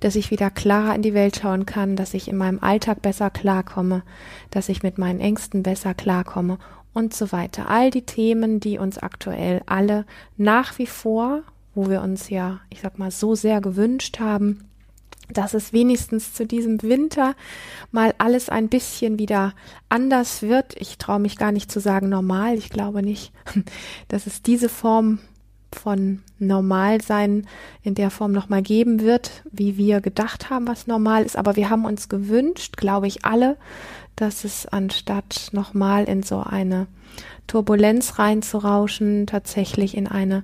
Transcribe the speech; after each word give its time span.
dass 0.00 0.14
ich 0.14 0.30
wieder 0.30 0.50
klarer 0.50 0.94
in 0.94 1.00
die 1.00 1.14
Welt 1.14 1.36
schauen 1.40 1.64
kann, 1.64 1.96
dass 1.96 2.12
ich 2.12 2.28
in 2.28 2.36
meinem 2.36 2.58
Alltag 2.58 3.00
besser 3.00 3.30
klarkomme, 3.30 4.02
dass 4.50 4.68
ich 4.68 4.82
mit 4.82 4.98
meinen 4.98 5.18
Ängsten 5.18 5.62
besser 5.62 5.94
klarkomme 5.94 6.58
und 6.92 7.14
so 7.14 7.32
weiter. 7.32 7.70
All 7.70 7.90
die 7.90 8.02
Themen, 8.02 8.60
die 8.60 8.76
uns 8.76 8.98
aktuell 8.98 9.62
alle 9.64 10.04
nach 10.36 10.78
wie 10.78 10.86
vor, 10.86 11.44
wo 11.74 11.88
wir 11.88 12.02
uns 12.02 12.28
ja, 12.28 12.60
ich 12.68 12.82
sag 12.82 12.98
mal, 12.98 13.10
so 13.10 13.34
sehr 13.34 13.62
gewünscht 13.62 14.20
haben, 14.20 14.67
dass 15.32 15.54
es 15.54 15.72
wenigstens 15.72 16.32
zu 16.32 16.46
diesem 16.46 16.82
Winter 16.82 17.34
mal 17.92 18.14
alles 18.18 18.48
ein 18.48 18.68
bisschen 18.68 19.18
wieder 19.18 19.54
anders 19.88 20.42
wird. 20.42 20.74
Ich 20.78 20.98
traue 20.98 21.18
mich 21.18 21.36
gar 21.36 21.52
nicht 21.52 21.70
zu 21.70 21.80
sagen 21.80 22.08
normal. 22.08 22.56
Ich 22.56 22.70
glaube 22.70 23.02
nicht, 23.02 23.32
dass 24.08 24.26
es 24.26 24.42
diese 24.42 24.68
Form 24.68 25.18
von 25.72 26.22
Normalsein 26.38 27.46
in 27.82 27.94
der 27.94 28.10
Form 28.10 28.32
nochmal 28.32 28.62
geben 28.62 29.00
wird, 29.00 29.42
wie 29.50 29.76
wir 29.76 30.00
gedacht 30.00 30.50
haben, 30.50 30.66
was 30.66 30.86
normal 30.86 31.24
ist. 31.24 31.36
Aber 31.36 31.56
wir 31.56 31.68
haben 31.68 31.84
uns 31.84 32.08
gewünscht, 32.08 32.76
glaube 32.76 33.06
ich 33.06 33.24
alle, 33.24 33.56
dass 34.16 34.44
es 34.44 34.66
anstatt 34.66 35.48
nochmal 35.52 36.04
in 36.04 36.22
so 36.22 36.40
eine 36.40 36.86
Turbulenz 37.46 38.18
reinzurauschen, 38.18 39.26
tatsächlich 39.26 39.96
in 39.96 40.06
eine 40.06 40.42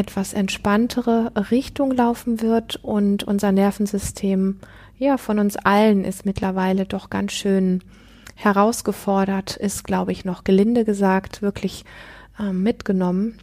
etwas 0.00 0.32
entspanntere 0.32 1.30
Richtung 1.50 1.92
laufen 1.92 2.40
wird 2.40 2.76
und 2.82 3.22
unser 3.24 3.52
Nervensystem, 3.52 4.58
ja, 4.96 5.18
von 5.18 5.38
uns 5.38 5.56
allen 5.56 6.04
ist 6.04 6.24
mittlerweile 6.24 6.86
doch 6.86 7.10
ganz 7.10 7.32
schön 7.32 7.84
herausgefordert, 8.34 9.56
ist, 9.56 9.84
glaube 9.84 10.12
ich, 10.12 10.24
noch 10.24 10.42
gelinde 10.42 10.86
gesagt, 10.86 11.42
wirklich 11.42 11.84
äh, 12.38 12.50
mitgenommen. 12.50 13.38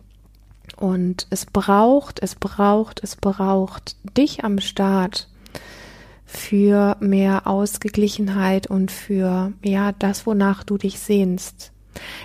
Und 0.77 1.27
es 1.29 1.45
braucht, 1.45 2.23
es 2.23 2.33
braucht, 2.33 3.03
es 3.03 3.15
braucht 3.15 3.95
dich 4.17 4.43
am 4.43 4.59
Start 4.59 5.29
für 6.25 6.97
mehr 6.99 7.45
Ausgeglichenheit 7.45 8.65
und 8.65 8.89
für, 8.89 9.53
ja, 9.63 9.91
das, 9.91 10.25
wonach 10.25 10.63
du 10.63 10.79
dich 10.79 10.99
sehnst. 10.99 11.71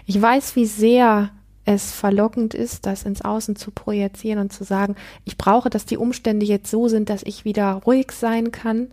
Ich 0.06 0.20
weiß, 0.20 0.56
wie 0.56 0.66
sehr 0.66 1.30
es 1.64 1.92
verlockend 1.92 2.54
ist, 2.54 2.86
das 2.86 3.04
ins 3.04 3.22
Außen 3.22 3.56
zu 3.56 3.70
projizieren 3.70 4.38
und 4.38 4.52
zu 4.52 4.64
sagen, 4.64 4.96
ich 5.24 5.38
brauche, 5.38 5.70
dass 5.70 5.84
die 5.84 5.96
Umstände 5.96 6.44
jetzt 6.44 6.70
so 6.70 6.88
sind, 6.88 7.08
dass 7.08 7.22
ich 7.22 7.44
wieder 7.44 7.74
ruhig 7.86 8.10
sein 8.12 8.50
kann. 8.50 8.88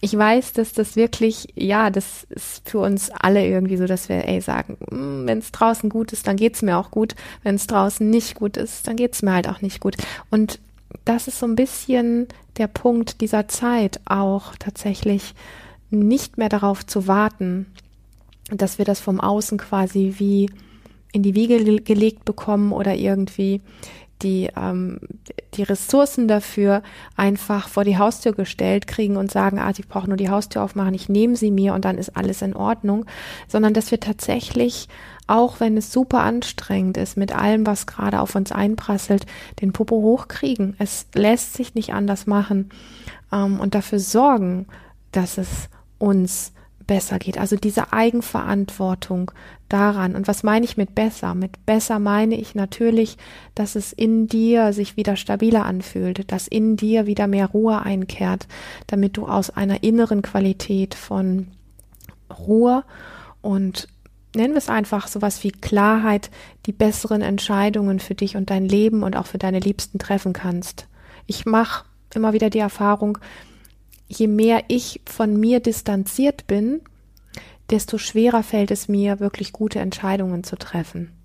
Ich 0.00 0.16
weiß, 0.16 0.52
dass 0.52 0.72
das 0.72 0.96
wirklich, 0.96 1.48
ja, 1.56 1.90
das 1.90 2.24
ist 2.30 2.68
für 2.68 2.78
uns 2.78 3.10
alle 3.10 3.46
irgendwie 3.46 3.76
so, 3.76 3.86
dass 3.86 4.08
wir, 4.08 4.26
ey, 4.26 4.40
sagen, 4.40 4.76
hm, 4.88 5.26
wenn 5.26 5.38
es 5.38 5.52
draußen 5.52 5.90
gut 5.90 6.12
ist, 6.12 6.26
dann 6.26 6.36
geht's 6.36 6.62
mir 6.62 6.78
auch 6.78 6.90
gut. 6.90 7.14
Wenn 7.42 7.56
es 7.56 7.66
draußen 7.66 8.08
nicht 8.08 8.36
gut 8.36 8.56
ist, 8.56 8.86
dann 8.86 8.96
geht's 8.96 9.22
mir 9.22 9.32
halt 9.32 9.48
auch 9.48 9.60
nicht 9.60 9.80
gut. 9.80 9.96
Und 10.30 10.60
das 11.04 11.28
ist 11.28 11.40
so 11.40 11.46
ein 11.46 11.56
bisschen 11.56 12.28
der 12.56 12.68
Punkt 12.68 13.20
dieser 13.20 13.48
Zeit, 13.48 14.00
auch 14.06 14.54
tatsächlich 14.58 15.34
nicht 15.90 16.38
mehr 16.38 16.48
darauf 16.48 16.86
zu 16.86 17.06
warten, 17.06 17.66
dass 18.50 18.78
wir 18.78 18.84
das 18.84 19.00
vom 19.00 19.20
Außen 19.20 19.58
quasi 19.58 20.14
wie 20.18 20.50
in 21.12 21.22
die 21.22 21.34
Wiege 21.34 21.80
gelegt 21.80 22.24
bekommen 22.24 22.72
oder 22.72 22.94
irgendwie 22.94 23.60
die, 24.22 24.50
ähm, 24.56 24.98
die 25.54 25.62
Ressourcen 25.62 26.28
dafür 26.28 26.82
einfach 27.16 27.68
vor 27.68 27.84
die 27.84 27.98
Haustür 27.98 28.32
gestellt 28.32 28.86
kriegen 28.86 29.16
und 29.16 29.30
sagen, 29.30 29.58
ah, 29.58 29.70
ich 29.70 29.88
brauche 29.88 30.08
nur 30.08 30.16
die 30.16 30.30
Haustür 30.30 30.62
aufmachen, 30.62 30.94
ich 30.94 31.08
nehme 31.08 31.36
sie 31.36 31.50
mir 31.50 31.74
und 31.74 31.84
dann 31.84 31.98
ist 31.98 32.16
alles 32.16 32.42
in 32.42 32.54
Ordnung, 32.54 33.06
sondern 33.46 33.74
dass 33.74 33.90
wir 33.90 34.00
tatsächlich, 34.00 34.88
auch 35.26 35.60
wenn 35.60 35.76
es 35.76 35.92
super 35.92 36.20
anstrengend 36.20 36.96
ist, 36.96 37.16
mit 37.16 37.34
allem, 37.34 37.66
was 37.66 37.86
gerade 37.86 38.20
auf 38.20 38.34
uns 38.34 38.50
einprasselt, 38.50 39.26
den 39.60 39.72
Popo 39.72 39.96
hochkriegen. 39.96 40.74
Es 40.78 41.06
lässt 41.14 41.54
sich 41.54 41.74
nicht 41.74 41.92
anders 41.92 42.26
machen 42.26 42.70
ähm, 43.32 43.60
und 43.60 43.74
dafür 43.74 44.00
sorgen, 44.00 44.66
dass 45.12 45.38
es 45.38 45.68
uns 45.98 46.52
besser 46.88 47.20
geht. 47.20 47.38
Also 47.38 47.54
diese 47.54 47.92
Eigenverantwortung 47.92 49.30
daran. 49.68 50.16
Und 50.16 50.26
was 50.26 50.42
meine 50.42 50.64
ich 50.64 50.76
mit 50.76 50.96
besser? 50.96 51.36
Mit 51.36 51.64
besser 51.64 52.00
meine 52.00 52.34
ich 52.34 52.56
natürlich, 52.56 53.16
dass 53.54 53.76
es 53.76 53.92
in 53.92 54.26
dir 54.26 54.72
sich 54.72 54.96
wieder 54.96 55.14
stabiler 55.14 55.64
anfühlt, 55.64 56.32
dass 56.32 56.48
in 56.48 56.76
dir 56.76 57.06
wieder 57.06 57.28
mehr 57.28 57.46
Ruhe 57.46 57.80
einkehrt, 57.80 58.48
damit 58.88 59.16
du 59.16 59.28
aus 59.28 59.50
einer 59.50 59.84
inneren 59.84 60.22
Qualität 60.22 60.96
von 60.96 61.46
Ruhe 62.36 62.82
und 63.40 63.88
nennen 64.34 64.54
wir 64.54 64.58
es 64.58 64.68
einfach 64.68 65.08
sowas 65.08 65.44
wie 65.44 65.52
Klarheit, 65.52 66.30
die 66.66 66.72
besseren 66.72 67.22
Entscheidungen 67.22 68.00
für 68.00 68.14
dich 68.14 68.36
und 68.36 68.50
dein 68.50 68.64
Leben 68.64 69.02
und 69.02 69.16
auch 69.16 69.26
für 69.26 69.38
deine 69.38 69.60
Liebsten 69.60 69.98
treffen 69.98 70.32
kannst. 70.32 70.86
Ich 71.26 71.46
mache 71.46 71.84
immer 72.14 72.32
wieder 72.32 72.50
die 72.50 72.58
Erfahrung, 72.58 73.18
je 74.08 74.26
mehr 74.26 74.64
ich 74.68 75.00
von 75.04 75.38
mir 75.38 75.60
distanziert 75.60 76.46
bin, 76.46 76.80
desto 77.70 77.98
schwerer 77.98 78.42
fällt 78.42 78.70
es 78.70 78.88
mir, 78.88 79.20
wirklich 79.20 79.52
gute 79.52 79.78
Entscheidungen 79.78 80.42
zu 80.42 80.56
treffen. 80.56 81.17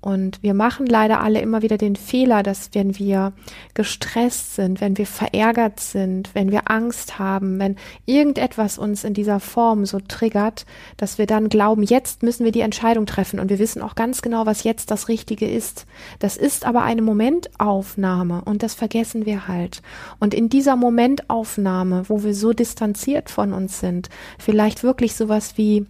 Und 0.00 0.42
wir 0.42 0.54
machen 0.54 0.86
leider 0.86 1.20
alle 1.20 1.40
immer 1.40 1.60
wieder 1.60 1.76
den 1.76 1.94
Fehler, 1.94 2.42
dass 2.42 2.70
wenn 2.72 2.98
wir 2.98 3.32
gestresst 3.74 4.54
sind, 4.54 4.80
wenn 4.80 4.96
wir 4.96 5.06
verärgert 5.06 5.78
sind, 5.78 6.30
wenn 6.34 6.50
wir 6.50 6.70
Angst 6.70 7.18
haben, 7.18 7.58
wenn 7.58 7.76
irgendetwas 8.06 8.78
uns 8.78 9.04
in 9.04 9.12
dieser 9.12 9.40
Form 9.40 9.84
so 9.84 10.00
triggert, 10.00 10.64
dass 10.96 11.18
wir 11.18 11.26
dann 11.26 11.50
glauben, 11.50 11.82
jetzt 11.82 12.22
müssen 12.22 12.44
wir 12.44 12.52
die 12.52 12.62
Entscheidung 12.62 13.04
treffen 13.04 13.40
und 13.40 13.50
wir 13.50 13.58
wissen 13.58 13.82
auch 13.82 13.94
ganz 13.94 14.22
genau, 14.22 14.46
was 14.46 14.64
jetzt 14.64 14.90
das 14.90 15.08
Richtige 15.08 15.48
ist. 15.48 15.86
Das 16.18 16.38
ist 16.38 16.64
aber 16.64 16.82
eine 16.82 17.02
Momentaufnahme 17.02 18.42
und 18.44 18.62
das 18.62 18.74
vergessen 18.74 19.26
wir 19.26 19.48
halt. 19.48 19.82
Und 20.18 20.32
in 20.32 20.48
dieser 20.48 20.76
Momentaufnahme, 20.76 22.04
wo 22.08 22.22
wir 22.22 22.34
so 22.34 22.54
distanziert 22.54 23.28
von 23.28 23.52
uns 23.52 23.80
sind, 23.80 24.08
vielleicht 24.38 24.82
wirklich 24.82 25.14
sowas 25.14 25.58
wie 25.58 25.86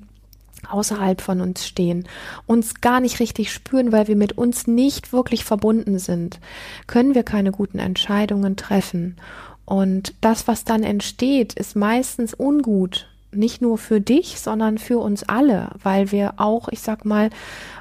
außerhalb 0.68 1.20
von 1.20 1.40
uns 1.40 1.66
stehen, 1.66 2.06
uns 2.46 2.80
gar 2.80 3.00
nicht 3.00 3.20
richtig 3.20 3.52
spüren, 3.52 3.92
weil 3.92 4.08
wir 4.08 4.16
mit 4.16 4.36
uns 4.36 4.66
nicht 4.66 5.12
wirklich 5.12 5.44
verbunden 5.44 5.98
sind, 5.98 6.40
können 6.86 7.14
wir 7.14 7.22
keine 7.22 7.52
guten 7.52 7.78
Entscheidungen 7.78 8.56
treffen. 8.56 9.16
Und 9.64 10.14
das, 10.20 10.48
was 10.48 10.64
dann 10.64 10.82
entsteht, 10.82 11.54
ist 11.54 11.76
meistens 11.76 12.34
ungut. 12.34 13.06
Nicht 13.32 13.62
nur 13.62 13.78
für 13.78 14.00
dich, 14.00 14.40
sondern 14.40 14.78
für 14.78 14.98
uns 14.98 15.22
alle, 15.22 15.70
weil 15.82 16.10
wir 16.10 16.34
auch, 16.38 16.68
ich 16.68 16.80
sag 16.80 17.04
mal, 17.04 17.30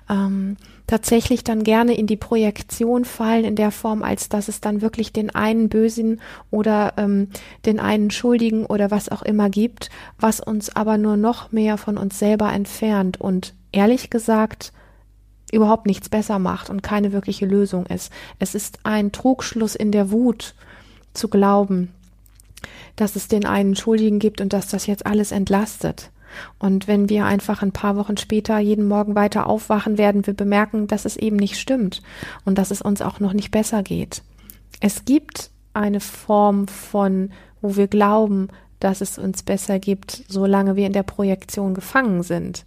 ähm, 0.07 0.57
tatsächlich 0.89 1.43
dann 1.43 1.63
gerne 1.63 1.95
in 1.95 2.07
die 2.07 2.17
Projektion 2.17 3.05
fallen 3.05 3.45
in 3.45 3.55
der 3.55 3.69
Form, 3.69 4.01
als 4.01 4.27
dass 4.27 4.47
es 4.47 4.59
dann 4.59 4.81
wirklich 4.81 5.13
den 5.13 5.29
einen 5.29 5.69
Bösen 5.69 6.19
oder 6.49 6.93
ähm, 6.97 7.27
den 7.67 7.79
einen 7.79 8.09
Schuldigen 8.09 8.65
oder 8.65 8.89
was 8.89 9.09
auch 9.09 9.21
immer 9.21 9.51
gibt, 9.51 9.91
was 10.19 10.39
uns 10.39 10.75
aber 10.75 10.97
nur 10.97 11.15
noch 11.15 11.51
mehr 11.51 11.77
von 11.77 11.95
uns 11.95 12.17
selber 12.17 12.51
entfernt 12.51 13.21
und 13.21 13.53
ehrlich 13.71 14.09
gesagt 14.09 14.73
überhaupt 15.51 15.85
nichts 15.85 16.09
besser 16.09 16.39
macht 16.39 16.71
und 16.71 16.81
keine 16.81 17.11
wirkliche 17.11 17.45
Lösung 17.45 17.85
ist. 17.85 18.11
Es 18.39 18.55
ist 18.55 18.79
ein 18.83 19.11
Trugschluss 19.11 19.75
in 19.75 19.91
der 19.91 20.09
Wut 20.09 20.55
zu 21.13 21.27
glauben, 21.27 21.93
dass 22.95 23.15
es 23.15 23.27
den 23.27 23.45
einen 23.45 23.75
Schuldigen 23.75 24.17
gibt 24.17 24.41
und 24.41 24.53
dass 24.53 24.69
das 24.69 24.87
jetzt 24.87 25.05
alles 25.05 25.31
entlastet. 25.31 26.09
Und 26.57 26.87
wenn 26.87 27.09
wir 27.09 27.25
einfach 27.25 27.61
ein 27.61 27.71
paar 27.71 27.95
Wochen 27.95 28.17
später 28.17 28.59
jeden 28.59 28.87
Morgen 28.87 29.15
weiter 29.15 29.47
aufwachen, 29.47 29.97
werden 29.97 30.25
wir 30.25 30.33
bemerken, 30.33 30.87
dass 30.87 31.05
es 31.05 31.17
eben 31.17 31.35
nicht 31.35 31.59
stimmt 31.59 32.01
und 32.45 32.57
dass 32.57 32.71
es 32.71 32.81
uns 32.81 33.01
auch 33.01 33.19
noch 33.19 33.33
nicht 33.33 33.51
besser 33.51 33.83
geht. 33.83 34.21
Es 34.79 35.05
gibt 35.05 35.51
eine 35.73 35.99
Form 35.99 36.67
von, 36.67 37.31
wo 37.61 37.75
wir 37.75 37.87
glauben, 37.87 38.49
dass 38.79 39.01
es 39.01 39.17
uns 39.17 39.43
besser 39.43 39.79
gibt, 39.79 40.23
solange 40.27 40.75
wir 40.75 40.85
in 40.85 40.93
der 40.93 41.03
Projektion 41.03 41.73
gefangen 41.73 42.23
sind. 42.23 42.65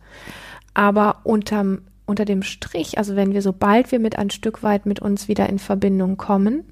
Aber 0.75 1.21
unterm, 1.25 1.83
unter 2.07 2.25
dem 2.25 2.43
Strich, 2.43 2.99
also 2.99 3.17
wenn 3.17 3.33
wir, 3.33 3.43
sobald 3.43 3.93
wir 3.93 3.99
mit 3.99 4.19
ein 4.19 4.31
Stück 4.31 4.63
weit 4.63 4.87
mit 4.87 5.01
uns 5.01 5.29
wieder 5.29 5.49
in 5.49 5.59
Verbindung 5.59 6.17
kommen, 6.17 6.65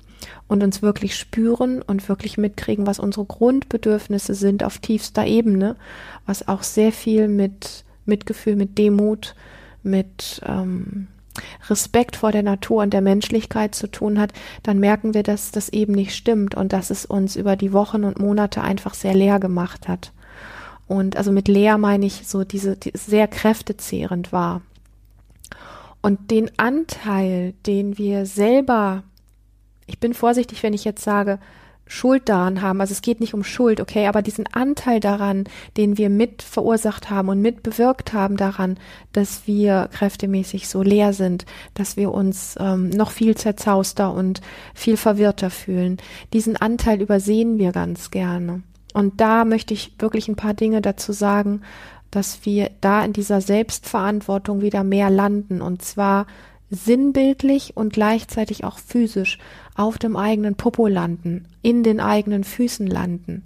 und 0.49 0.63
uns 0.63 0.83
wirklich 0.83 1.17
spüren 1.17 1.83
und 1.83 2.09
wirklich 2.09 2.39
mitkriegen, 2.39 2.87
was 2.87 2.99
unsere 2.99 3.25
Grundbedürfnisse 3.25 4.35
sind 4.35 4.65
auf 4.65 4.79
tiefster 4.79 5.27
Ebene, 5.27 5.77
was 6.27 6.49
auch 6.49 6.63
sehr 6.63 6.93
viel 6.93 7.29
mit 7.29 7.85
Mitgefühl, 8.05 8.57
mit 8.57 8.79
Demut, 8.79 9.35
mit 9.83 10.41
ähm, 10.47 11.09
Respekt 11.69 12.17
vor 12.17 12.33
der 12.33 12.43
Natur 12.43 12.83
und 12.83 12.93
der 12.93 13.01
Menschlichkeit 13.01 13.75
zu 13.75 13.87
tun 13.87 14.19
hat, 14.19 14.33
dann 14.63 14.79
merken 14.79 15.15
wir, 15.15 15.23
dass 15.23 15.53
das 15.53 15.69
eben 15.69 15.95
nicht 15.95 16.15
stimmt 16.15 16.55
und 16.55 16.73
dass 16.73 16.91
es 16.91 17.07
uns 17.07 17.37
über 17.37 17.57
die 17.57 17.73
Wochen 17.73 18.05
und 18.05 18.19
Monate 18.19 18.63
einfach 18.63 18.95
sehr 18.95 19.15
leer 19.15 19.39
gemacht 19.39 19.89
hat. 19.89 20.13
Und 20.87 21.17
also 21.17 21.31
mit 21.31 21.47
leer 21.47 21.79
meine 21.79 22.07
ich 22.07 22.27
so 22.27 22.45
diese, 22.45 22.77
die 22.77 22.93
sehr 22.95 23.29
kräftezehrend 23.29 24.33
war. 24.33 24.63
Und 26.03 26.31
den 26.31 26.51
Anteil, 26.59 27.55
den 27.67 27.99
wir 27.99 28.27
selber, 28.27 29.05
ich 29.91 29.99
bin 29.99 30.15
vorsichtig, 30.15 30.63
wenn 30.63 30.73
ich 30.73 30.85
jetzt 30.85 31.03
sage, 31.05 31.39
Schuld 31.91 32.29
daran 32.29 32.63
haben. 32.63 32.81
Also 32.81 32.93
es 32.93 33.03
geht 33.03 33.19
nicht 33.19 33.35
um 33.35 33.43
Schuld, 33.43 33.81
okay, 33.81 34.07
aber 34.07 34.23
diesen 34.23 34.47
Anteil 34.47 35.01
daran, 35.01 35.45
den 35.77 35.99
wir 35.99 36.09
mit 36.09 36.41
verursacht 36.41 37.11
haben 37.11 37.29
und 37.29 37.43
mit 37.43 37.65
bewirkt 37.65 38.13
haben 38.13 38.37
daran, 38.37 38.79
dass 39.13 39.47
wir 39.47 39.89
kräftemäßig 39.93 40.69
so 40.69 40.83
leer 40.83 41.13
sind, 41.13 41.47
dass 41.75 41.97
wir 41.97 42.13
uns 42.13 42.55
ähm, 42.61 42.91
noch 42.91 43.11
viel 43.11 43.37
zerzauster 43.37 44.15
und 44.15 44.41
viel 44.73 44.97
verwirrter 44.97 45.51
fühlen. 45.51 45.97
Diesen 46.33 46.57
Anteil 46.57 47.03
übersehen 47.03 47.59
wir 47.59 47.73
ganz 47.73 48.13
gerne. 48.13 48.63
Und 48.95 49.21
da 49.21 49.45
möchte 49.45 49.75
ich 49.75 49.95
wirklich 49.99 50.29
ein 50.29 50.37
paar 50.37 50.55
Dinge 50.55 50.81
dazu 50.81 51.13
sagen, 51.13 51.63
dass 52.13 52.45
wir 52.45 52.71
da 52.81 53.05
in 53.05 53.13
dieser 53.13 53.41
Selbstverantwortung 53.41 54.63
wieder 54.63 54.85
mehr 54.85 55.11
landen 55.11 55.61
und 55.61 55.83
zwar 55.83 56.27
sinnbildlich 56.71 57.77
und 57.77 57.93
gleichzeitig 57.93 58.65
auch 58.65 58.79
physisch 58.79 59.39
auf 59.75 59.99
dem 59.99 60.17
eigenen 60.17 60.55
Popo 60.55 60.87
landen, 60.87 61.47
in 61.63 61.83
den 61.83 62.01
eigenen 62.01 62.45
Füßen 62.45 62.87
landen, 62.87 63.43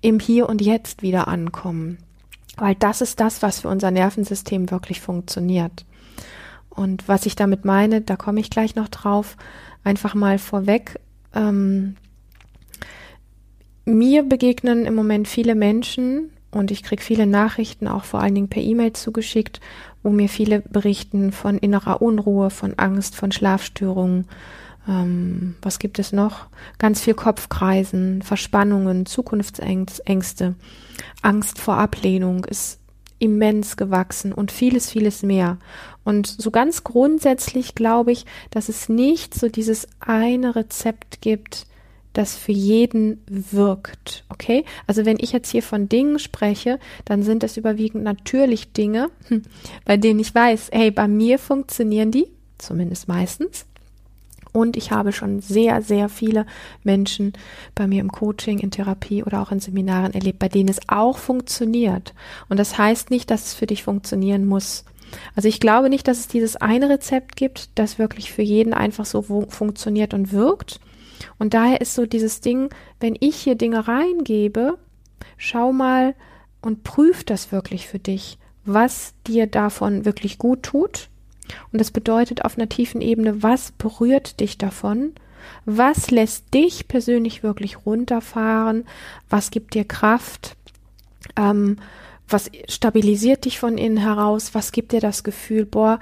im 0.00 0.20
Hier 0.20 0.48
und 0.48 0.62
Jetzt 0.62 1.02
wieder 1.02 1.28
ankommen. 1.28 1.98
Weil 2.56 2.76
das 2.76 3.00
ist 3.00 3.20
das, 3.20 3.42
was 3.42 3.60
für 3.60 3.68
unser 3.68 3.90
Nervensystem 3.90 4.70
wirklich 4.70 5.00
funktioniert. 5.00 5.84
Und 6.68 7.08
was 7.08 7.26
ich 7.26 7.34
damit 7.34 7.64
meine, 7.64 8.00
da 8.00 8.16
komme 8.16 8.40
ich 8.40 8.50
gleich 8.50 8.76
noch 8.76 8.88
drauf, 8.88 9.36
einfach 9.82 10.14
mal 10.14 10.38
vorweg. 10.38 11.00
Ähm, 11.34 11.96
mir 13.84 14.22
begegnen 14.22 14.86
im 14.86 14.94
Moment 14.94 15.26
viele 15.26 15.54
Menschen 15.54 16.30
und 16.50 16.70
ich 16.70 16.82
kriege 16.82 17.02
viele 17.02 17.26
Nachrichten, 17.26 17.86
auch 17.86 18.04
vor 18.04 18.20
allen 18.20 18.34
Dingen 18.34 18.48
per 18.48 18.62
E-Mail 18.62 18.92
zugeschickt, 18.92 19.60
wo 20.02 20.10
mir 20.10 20.28
viele 20.28 20.60
berichten 20.60 21.32
von 21.32 21.58
innerer 21.58 22.02
Unruhe, 22.02 22.50
von 22.50 22.74
Angst, 22.78 23.14
von 23.14 23.30
Schlafstörungen. 23.30 24.26
Ähm, 24.88 25.54
was 25.62 25.78
gibt 25.78 25.98
es 25.98 26.12
noch? 26.12 26.46
Ganz 26.78 27.00
viel 27.00 27.14
Kopfkreisen, 27.14 28.22
Verspannungen, 28.22 29.06
Zukunftsängste, 29.06 30.54
Angst 31.22 31.58
vor 31.58 31.76
Ablehnung 31.76 32.44
ist 32.44 32.80
immens 33.20 33.76
gewachsen 33.76 34.32
und 34.32 34.50
vieles, 34.50 34.90
vieles 34.90 35.22
mehr. 35.22 35.58
Und 36.04 36.26
so 36.26 36.50
ganz 36.50 36.82
grundsätzlich 36.82 37.74
glaube 37.74 38.12
ich, 38.12 38.24
dass 38.50 38.68
es 38.68 38.88
nicht 38.88 39.34
so 39.34 39.48
dieses 39.48 39.86
eine 40.00 40.56
Rezept 40.56 41.20
gibt, 41.20 41.66
das 42.12 42.36
für 42.36 42.52
jeden 42.52 43.22
wirkt. 43.28 44.24
Okay? 44.28 44.64
Also 44.86 45.04
wenn 45.04 45.18
ich 45.20 45.32
jetzt 45.32 45.50
hier 45.50 45.62
von 45.62 45.88
Dingen 45.88 46.18
spreche, 46.18 46.78
dann 47.04 47.22
sind 47.22 47.42
das 47.42 47.56
überwiegend 47.56 48.02
natürlich 48.02 48.72
Dinge, 48.72 49.10
hm, 49.28 49.42
bei 49.84 49.96
denen 49.96 50.20
ich 50.20 50.34
weiß, 50.34 50.70
hey, 50.72 50.90
bei 50.90 51.08
mir 51.08 51.38
funktionieren 51.38 52.10
die, 52.10 52.26
zumindest 52.58 53.08
meistens. 53.08 53.66
Und 54.52 54.76
ich 54.76 54.90
habe 54.90 55.12
schon 55.12 55.40
sehr, 55.40 55.80
sehr 55.80 56.08
viele 56.08 56.44
Menschen 56.82 57.34
bei 57.74 57.86
mir 57.86 58.00
im 58.00 58.10
Coaching, 58.10 58.58
in 58.58 58.72
Therapie 58.72 59.22
oder 59.22 59.42
auch 59.42 59.52
in 59.52 59.60
Seminaren 59.60 60.12
erlebt, 60.12 60.40
bei 60.40 60.48
denen 60.48 60.68
es 60.68 60.80
auch 60.88 61.18
funktioniert. 61.18 62.14
Und 62.48 62.58
das 62.58 62.76
heißt 62.76 63.10
nicht, 63.10 63.30
dass 63.30 63.46
es 63.46 63.54
für 63.54 63.66
dich 63.66 63.84
funktionieren 63.84 64.46
muss. 64.46 64.84
Also 65.36 65.48
ich 65.48 65.60
glaube 65.60 65.88
nicht, 65.88 66.08
dass 66.08 66.18
es 66.18 66.28
dieses 66.28 66.56
eine 66.56 66.88
Rezept 66.88 67.36
gibt, 67.36 67.70
das 67.76 67.98
wirklich 67.98 68.32
für 68.32 68.42
jeden 68.42 68.74
einfach 68.74 69.06
so 69.06 69.22
funktioniert 69.22 70.14
und 70.14 70.32
wirkt. 70.32 70.80
Und 71.38 71.54
daher 71.54 71.80
ist 71.80 71.94
so 71.94 72.06
dieses 72.06 72.40
Ding, 72.40 72.70
wenn 72.98 73.16
ich 73.18 73.36
hier 73.36 73.54
Dinge 73.54 73.88
reingebe, 73.88 74.78
schau 75.36 75.72
mal 75.72 76.14
und 76.60 76.84
prüf 76.84 77.24
das 77.24 77.52
wirklich 77.52 77.86
für 77.86 77.98
dich, 77.98 78.38
was 78.64 79.14
dir 79.26 79.46
davon 79.46 80.04
wirklich 80.04 80.38
gut 80.38 80.62
tut. 80.62 81.08
Und 81.72 81.80
das 81.80 81.90
bedeutet 81.90 82.44
auf 82.44 82.56
einer 82.56 82.68
tiefen 82.68 83.00
Ebene, 83.00 83.42
was 83.42 83.72
berührt 83.72 84.40
dich 84.40 84.58
davon? 84.58 85.12
Was 85.64 86.10
lässt 86.10 86.52
dich 86.54 86.86
persönlich 86.86 87.42
wirklich 87.42 87.84
runterfahren? 87.86 88.86
Was 89.28 89.50
gibt 89.50 89.74
dir 89.74 89.84
Kraft? 89.84 90.56
Ähm, 91.36 91.76
was 92.28 92.50
stabilisiert 92.68 93.44
dich 93.44 93.58
von 93.58 93.76
innen 93.76 93.96
heraus? 93.96 94.54
Was 94.54 94.70
gibt 94.72 94.92
dir 94.92 95.00
das 95.00 95.24
Gefühl, 95.24 95.64
boah, 95.64 95.98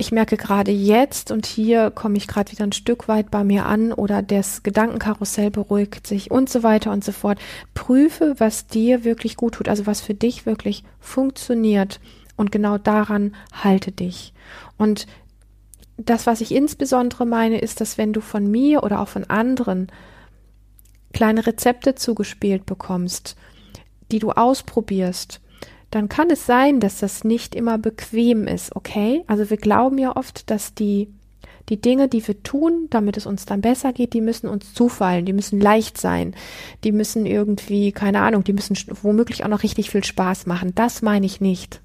ich 0.00 0.12
merke 0.12 0.38
gerade 0.38 0.70
jetzt 0.70 1.30
und 1.30 1.44
hier 1.44 1.90
komme 1.90 2.16
ich 2.16 2.26
gerade 2.26 2.50
wieder 2.50 2.64
ein 2.64 2.72
Stück 2.72 3.06
weit 3.06 3.30
bei 3.30 3.44
mir 3.44 3.66
an 3.66 3.92
oder 3.92 4.22
das 4.22 4.62
Gedankenkarussell 4.62 5.50
beruhigt 5.50 6.06
sich 6.06 6.30
und 6.30 6.48
so 6.48 6.62
weiter 6.62 6.90
und 6.90 7.04
so 7.04 7.12
fort. 7.12 7.38
Prüfe, 7.74 8.34
was 8.38 8.66
dir 8.66 9.04
wirklich 9.04 9.36
gut 9.36 9.56
tut, 9.56 9.68
also 9.68 9.84
was 9.84 10.00
für 10.00 10.14
dich 10.14 10.46
wirklich 10.46 10.84
funktioniert 11.00 12.00
und 12.36 12.50
genau 12.50 12.78
daran 12.78 13.36
halte 13.52 13.92
dich. 13.92 14.32
Und 14.78 15.06
das, 15.98 16.26
was 16.26 16.40
ich 16.40 16.54
insbesondere 16.54 17.26
meine, 17.26 17.58
ist, 17.60 17.82
dass 17.82 17.98
wenn 17.98 18.14
du 18.14 18.22
von 18.22 18.50
mir 18.50 18.82
oder 18.82 19.00
auch 19.00 19.08
von 19.08 19.24
anderen 19.24 19.88
kleine 21.12 21.46
Rezepte 21.46 21.94
zugespielt 21.94 22.64
bekommst, 22.64 23.36
die 24.10 24.18
du 24.18 24.30
ausprobierst, 24.30 25.42
dann 25.90 26.08
kann 26.08 26.30
es 26.30 26.46
sein, 26.46 26.80
dass 26.80 26.98
das 27.00 27.24
nicht 27.24 27.54
immer 27.54 27.78
bequem 27.78 28.46
ist, 28.46 28.74
okay? 28.76 29.24
Also 29.26 29.50
wir 29.50 29.56
glauben 29.56 29.98
ja 29.98 30.16
oft, 30.16 30.48
dass 30.50 30.74
die, 30.74 31.08
die 31.68 31.80
Dinge, 31.80 32.08
die 32.08 32.26
wir 32.26 32.42
tun, 32.42 32.86
damit 32.90 33.16
es 33.16 33.26
uns 33.26 33.44
dann 33.44 33.60
besser 33.60 33.92
geht, 33.92 34.12
die 34.12 34.20
müssen 34.20 34.48
uns 34.48 34.72
zufallen, 34.72 35.24
die 35.24 35.32
müssen 35.32 35.60
leicht 35.60 35.98
sein, 35.98 36.34
die 36.84 36.92
müssen 36.92 37.26
irgendwie, 37.26 37.90
keine 37.90 38.20
Ahnung, 38.20 38.44
die 38.44 38.52
müssen 38.52 38.76
womöglich 39.02 39.44
auch 39.44 39.48
noch 39.48 39.64
richtig 39.64 39.90
viel 39.90 40.04
Spaß 40.04 40.46
machen. 40.46 40.74
Das 40.74 41.02
meine 41.02 41.26
ich 41.26 41.40
nicht. 41.40 41.80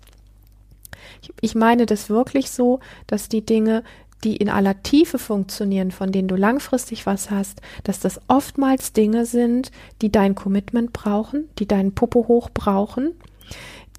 Ich, 1.22 1.32
ich 1.42 1.56
meine 1.56 1.88
das 1.88 2.10
wirklich 2.10 2.52
so, 2.52 2.82
dass 3.08 3.28
die 3.28 3.44
Dinge, 3.44 3.84
die 4.24 4.38
in 4.38 4.50
aller 4.50 4.82
Tiefe 4.84 5.18
funktionieren, 5.18 5.92
von 5.92 6.12
denen 6.12 6.28
du 6.28 6.36
langfristig 6.36 7.06
was 7.06 7.32
hast, 7.32 7.62
dass 7.84 8.00
das 8.00 8.20
oftmals 8.28 8.94
Dinge 8.94 9.26
sind, 9.26 9.72
die 10.02 10.12
dein 10.12 10.36
Commitment 10.36 10.94
brauchen, 10.94 11.50
die 11.58 11.68
deinen 11.68 11.94
Popo 11.94 12.28
hoch 12.28 12.50
brauchen, 12.54 13.14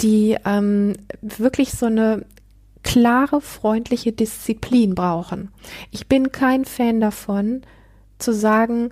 die 0.00 0.36
ähm, 0.44 0.94
wirklich 1.20 1.72
so 1.72 1.86
eine 1.86 2.24
klare, 2.82 3.40
freundliche 3.40 4.12
Disziplin 4.12 4.94
brauchen. 4.94 5.50
Ich 5.90 6.06
bin 6.06 6.30
kein 6.30 6.64
Fan 6.64 7.00
davon, 7.00 7.62
zu 8.18 8.32
sagen, 8.32 8.90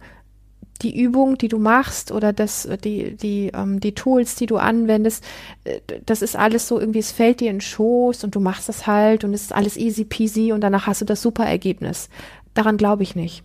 die 0.83 1.01
Übung, 1.01 1.39
die 1.39 1.49
du 1.49 1.59
machst 1.59 2.11
oder 2.11 2.33
das, 2.33 2.69
die, 2.83 3.17
die, 3.17 3.53
ähm, 3.55 3.81
die 3.81 3.95
Tools, 3.95 4.35
die 4.35 4.47
du 4.47 4.57
anwendest, 4.57 5.25
äh, 5.63 5.81
das 6.05 6.23
ist 6.23 6.37
alles 6.37 6.67
so 6.67 6.81
irgendwie, 6.81 6.99
es 6.99 7.13
fällt 7.13 7.41
dir 7.41 7.51
in 7.51 7.57
den 7.57 7.61
Schoß 7.61 8.25
und 8.25 8.35
du 8.35 8.41
machst 8.41 8.69
das 8.69 8.87
halt 8.87 9.25
und 9.25 9.33
es 9.33 9.43
ist 9.43 9.55
alles 9.55 9.77
easy 9.77 10.05
peasy 10.05 10.53
und 10.53 10.61
danach 10.61 10.87
hast 10.87 11.01
du 11.01 11.05
das 11.05 11.23
super 11.23 11.47
Ergebnis. 11.47 12.09
Daran 12.55 12.77
glaube 12.77 13.03
ich 13.05 13.15
nicht. 13.15 13.45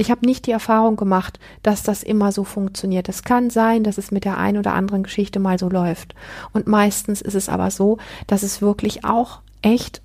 Ich 0.00 0.10
habe 0.10 0.24
nicht 0.24 0.46
die 0.46 0.50
Erfahrung 0.50 0.96
gemacht, 0.96 1.38
dass 1.62 1.82
das 1.82 2.02
immer 2.02 2.32
so 2.32 2.42
funktioniert. 2.44 3.10
Es 3.10 3.22
kann 3.22 3.50
sein, 3.50 3.84
dass 3.84 3.98
es 3.98 4.10
mit 4.10 4.24
der 4.24 4.38
einen 4.38 4.56
oder 4.56 4.72
anderen 4.72 5.02
Geschichte 5.02 5.40
mal 5.40 5.58
so 5.58 5.68
läuft. 5.68 6.14
Und 6.54 6.66
meistens 6.66 7.20
ist 7.20 7.34
es 7.34 7.50
aber 7.50 7.70
so, 7.70 7.98
dass 8.26 8.42
es 8.42 8.62
wirklich 8.62 9.04
auch 9.04 9.40
echt 9.60 10.00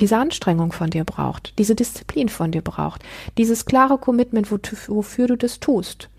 diese 0.00 0.18
Anstrengung 0.18 0.70
von 0.70 0.90
dir 0.90 1.04
braucht, 1.04 1.58
diese 1.58 1.74
Disziplin 1.74 2.28
von 2.28 2.52
dir 2.52 2.60
braucht, 2.60 3.02
dieses 3.38 3.64
klare 3.64 3.96
Commitment, 3.96 4.50
wofür 4.50 5.28
du 5.28 5.36
das 5.38 5.60
tust. 5.60 6.10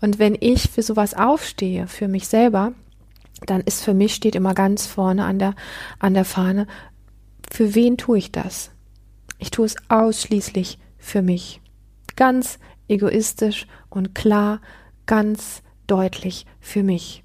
Und 0.00 0.18
wenn 0.18 0.34
ich 0.40 0.70
für 0.70 0.82
sowas 0.82 1.12
aufstehe, 1.12 1.86
für 1.86 2.08
mich 2.08 2.28
selber, 2.28 2.72
dann 3.44 3.60
ist 3.60 3.84
für 3.84 3.92
mich 3.92 4.14
steht 4.14 4.36
immer 4.36 4.54
ganz 4.54 4.86
vorne 4.86 5.26
an 5.26 5.38
der, 5.38 5.54
an 5.98 6.14
der 6.14 6.24
Fahne, 6.24 6.66
für 7.50 7.74
wen 7.74 7.98
tue 7.98 8.16
ich 8.16 8.32
das? 8.32 8.70
Ich 9.38 9.50
tue 9.50 9.66
es 9.66 9.76
ausschließlich 9.90 10.78
für 10.96 11.20
mich 11.20 11.61
ganz 12.16 12.58
egoistisch 12.88 13.66
und 13.90 14.14
klar, 14.14 14.60
ganz 15.06 15.62
deutlich 15.86 16.46
für 16.60 16.82
mich. 16.82 17.22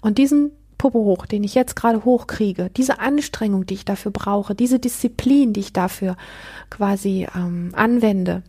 Und 0.00 0.18
diesen 0.18 0.52
Popo 0.78 1.00
hoch, 1.00 1.26
den 1.26 1.44
ich 1.44 1.54
jetzt 1.54 1.76
gerade 1.76 2.04
hochkriege, 2.04 2.70
diese 2.74 3.00
Anstrengung, 3.00 3.66
die 3.66 3.74
ich 3.74 3.84
dafür 3.84 4.10
brauche, 4.10 4.54
diese 4.54 4.78
Disziplin, 4.78 5.52
die 5.52 5.60
ich 5.60 5.72
dafür 5.72 6.16
quasi 6.70 7.26
ähm, 7.34 7.72
anwende, 7.74 8.42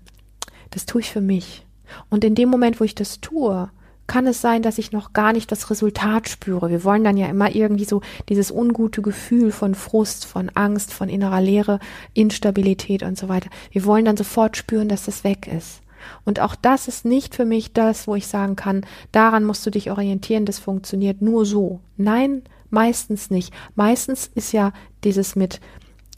das 0.69 0.85
tue 0.85 1.01
ich 1.01 1.11
für 1.11 1.21
mich. 1.21 1.65
Und 2.09 2.23
in 2.23 2.35
dem 2.35 2.49
Moment, 2.49 2.79
wo 2.79 2.85
ich 2.85 2.95
das 2.95 3.19
tue, 3.19 3.69
kann 4.11 4.27
es 4.27 4.41
sein, 4.41 4.61
dass 4.61 4.77
ich 4.77 4.91
noch 4.91 5.13
gar 5.13 5.31
nicht 5.31 5.53
das 5.53 5.69
Resultat 5.69 6.27
spüre. 6.27 6.69
Wir 6.69 6.83
wollen 6.83 7.05
dann 7.05 7.15
ja 7.15 7.27
immer 7.27 7.55
irgendwie 7.55 7.85
so 7.85 8.01
dieses 8.27 8.51
ungute 8.51 9.01
Gefühl 9.01 9.53
von 9.53 9.73
Frust, 9.73 10.25
von 10.25 10.49
Angst, 10.49 10.93
von 10.93 11.07
innerer 11.07 11.39
Leere, 11.39 11.79
Instabilität 12.13 13.03
und 13.03 13.17
so 13.17 13.29
weiter. 13.29 13.49
Wir 13.71 13.85
wollen 13.85 14.03
dann 14.03 14.17
sofort 14.17 14.57
spüren, 14.57 14.89
dass 14.89 15.05
das 15.05 15.23
weg 15.23 15.47
ist. 15.47 15.81
Und 16.25 16.41
auch 16.41 16.55
das 16.55 16.89
ist 16.89 17.05
nicht 17.05 17.35
für 17.35 17.45
mich 17.45 17.71
das, 17.71 18.05
wo 18.05 18.15
ich 18.15 18.27
sagen 18.27 18.57
kann, 18.57 18.85
daran 19.13 19.45
musst 19.45 19.65
du 19.65 19.69
dich 19.69 19.91
orientieren, 19.91 20.45
das 20.45 20.59
funktioniert 20.59 21.21
nur 21.21 21.45
so. 21.45 21.79
Nein, 21.95 22.41
meistens 22.69 23.29
nicht. 23.29 23.53
Meistens 23.75 24.29
ist 24.35 24.51
ja 24.51 24.73
dieses 25.05 25.37
mit 25.37 25.61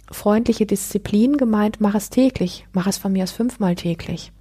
freundliche 0.10 0.66
Disziplin 0.66 1.38
gemeint, 1.38 1.80
mach 1.80 1.94
es 1.94 2.10
täglich, 2.10 2.66
mach 2.74 2.88
es 2.88 2.98
von 2.98 3.14
mir 3.14 3.22
aus 3.22 3.32
fünfmal 3.32 3.76
täglich. 3.76 4.32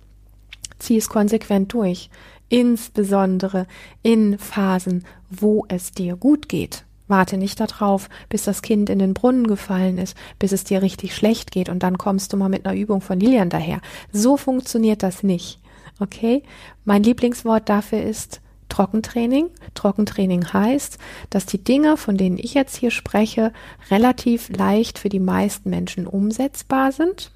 Zieh 0.78 0.96
es 0.96 1.10
konsequent 1.10 1.74
durch, 1.74 2.08
insbesondere 2.52 3.66
in 4.02 4.38
Phasen, 4.38 5.04
wo 5.30 5.64
es 5.68 5.92
dir 5.92 6.16
gut 6.16 6.50
geht. 6.50 6.84
Warte 7.08 7.38
nicht 7.38 7.58
darauf, 7.58 8.10
bis 8.28 8.44
das 8.44 8.60
Kind 8.60 8.90
in 8.90 8.98
den 8.98 9.14
Brunnen 9.14 9.46
gefallen 9.46 9.96
ist, 9.96 10.14
bis 10.38 10.52
es 10.52 10.62
dir 10.62 10.82
richtig 10.82 11.16
schlecht 11.16 11.50
geht 11.50 11.70
und 11.70 11.82
dann 11.82 11.96
kommst 11.96 12.30
du 12.30 12.36
mal 12.36 12.50
mit 12.50 12.66
einer 12.66 12.78
Übung 12.78 13.00
von 13.00 13.18
Lilian 13.18 13.48
daher. 13.48 13.80
So 14.12 14.36
funktioniert 14.36 15.02
das 15.02 15.22
nicht. 15.22 15.60
Okay? 15.98 16.42
Mein 16.84 17.02
Lieblingswort 17.02 17.70
dafür 17.70 18.02
ist 18.02 18.42
Trockentraining. 18.68 19.48
Trockentraining 19.72 20.52
heißt, 20.52 20.98
dass 21.30 21.46
die 21.46 21.64
Dinge, 21.64 21.96
von 21.96 22.18
denen 22.18 22.36
ich 22.36 22.52
jetzt 22.52 22.76
hier 22.76 22.90
spreche, 22.90 23.54
relativ 23.90 24.50
leicht 24.50 24.98
für 24.98 25.08
die 25.08 25.20
meisten 25.20 25.70
Menschen 25.70 26.06
umsetzbar 26.06 26.92
sind. 26.92 27.32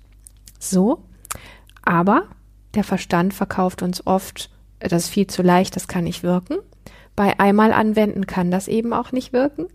So. 0.58 0.98
Aber 1.82 2.24
der 2.74 2.84
Verstand 2.84 3.32
verkauft 3.32 3.80
uns 3.80 4.06
oft, 4.06 4.50
das 4.80 5.04
ist 5.04 5.08
viel 5.10 5.26
zu 5.26 5.42
leicht, 5.42 5.76
das 5.76 5.88
kann 5.88 6.04
nicht 6.04 6.22
wirken. 6.22 6.56
Bei 7.16 7.40
einmal 7.40 7.72
anwenden 7.72 8.26
kann 8.26 8.50
das 8.50 8.68
eben 8.68 8.92
auch 8.92 9.10
nicht 9.10 9.32
wirken. 9.32 9.66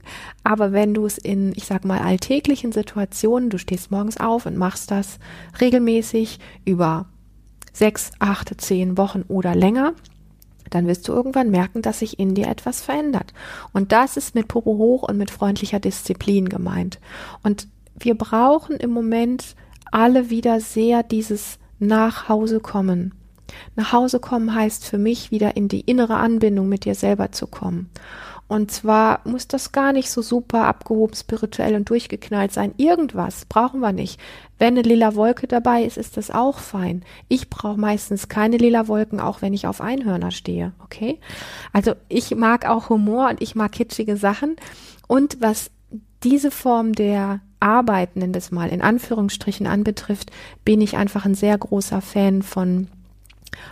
Aber 0.44 0.72
wenn 0.72 0.94
du 0.94 1.08
es 1.08 1.18
in, 1.18 1.54
ich 1.56 1.66
sag 1.66 1.86
mal, 1.86 2.00
alltäglichen 2.00 2.72
Situationen, 2.72 3.50
du 3.50 3.58
stehst 3.58 3.90
morgens 3.90 4.18
auf 4.18 4.46
und 4.46 4.58
machst 4.58 4.92
das 4.92 5.18
regelmäßig 5.60 6.40
über 6.66 7.08
sechs, 7.74 8.12
acht, 8.20 8.62
zehn 8.62 8.96
Wochen 8.98 9.24
oder 9.28 9.56
länger, 9.56 9.94
dann 10.70 10.88
wirst 10.88 11.08
du 11.08 11.14
irgendwann 11.14 11.50
merken, 11.50 11.82
dass 11.82 12.00
sich 12.00 12.20
in 12.20 12.36
dir 12.36 12.48
etwas 12.48 12.82
verändert. 12.82 13.34
Und 13.74 13.92
das 13.92 14.18
ist 14.18 14.36
mit 14.36 14.48
Popo 14.48 14.78
hoch 14.78 15.04
und 15.10 15.18
mit 15.18 15.32
freundlicher 15.32 15.80
Disziplin 15.80 16.48
gemeint. 16.48 17.00
Und 17.44 17.68
wir 17.98 18.16
brauchen 18.16 18.78
im 18.78 18.92
Moment 18.92 19.56
alle 19.92 20.30
wieder 20.30 20.60
sehr 20.60 21.04
dieses 21.04 21.60
nach 21.80 22.30
Hause 22.30 22.60
kommen. 22.60 23.14
Nach 23.76 23.92
Hause 23.92 24.20
kommen 24.20 24.54
heißt 24.54 24.86
für 24.86 24.98
mich 24.98 25.32
wieder 25.32 25.56
in 25.56 25.68
die 25.68 25.82
innere 25.82 26.16
Anbindung 26.16 26.70
mit 26.70 26.86
dir 26.86 26.96
selber 26.96 27.32
zu 27.32 27.48
kommen. 27.48 27.90
Und 28.52 28.70
zwar 28.70 29.22
muss 29.24 29.48
das 29.48 29.72
gar 29.72 29.94
nicht 29.94 30.12
so 30.12 30.22
super 30.22 30.66
abgehoben, 30.66 31.16
spirituell 31.16 31.74
und 31.74 31.90
durchgeknallt 31.90 32.52
sein. 32.52 32.74
Irgendwas 32.76 33.46
brauchen 33.46 33.80
wir 33.80 33.94
nicht. 33.94 34.20
Wenn 34.60 34.78
eine 34.78 34.82
lila 34.82 35.16
Wolke 35.16 35.48
dabei 35.48 35.84
ist, 35.84 35.96
ist 35.96 36.18
das 36.18 36.32
auch 36.32 36.60
fein. 36.60 37.06
Ich 37.30 37.50
brauche 37.50 37.80
meistens 37.80 38.28
keine 38.28 38.58
lila 38.58 38.90
Wolken, 38.90 39.22
auch 39.22 39.42
wenn 39.42 39.54
ich 39.54 39.68
auf 39.68 39.80
Einhörner 39.80 40.32
stehe. 40.32 40.74
Okay? 40.84 41.18
Also 41.72 41.94
ich 42.10 42.36
mag 42.36 42.68
auch 42.68 42.90
Humor 42.90 43.30
und 43.30 43.42
ich 43.42 43.56
mag 43.56 43.72
kitschige 43.72 44.18
Sachen. 44.18 44.58
Und 45.08 45.38
was 45.40 45.72
diese 46.24 46.52
Form 46.52 46.92
der 46.92 47.40
Arbeit, 47.62 48.18
nenn 48.18 48.34
das 48.34 48.52
mal 48.52 48.68
in 48.68 48.82
Anführungsstrichen 48.82 49.66
anbetrifft, 49.66 50.30
bin 50.66 50.82
ich 50.82 50.98
einfach 50.98 51.24
ein 51.24 51.36
sehr 51.36 51.58
großer 51.58 52.02
Fan 52.02 52.42
von 52.42 52.90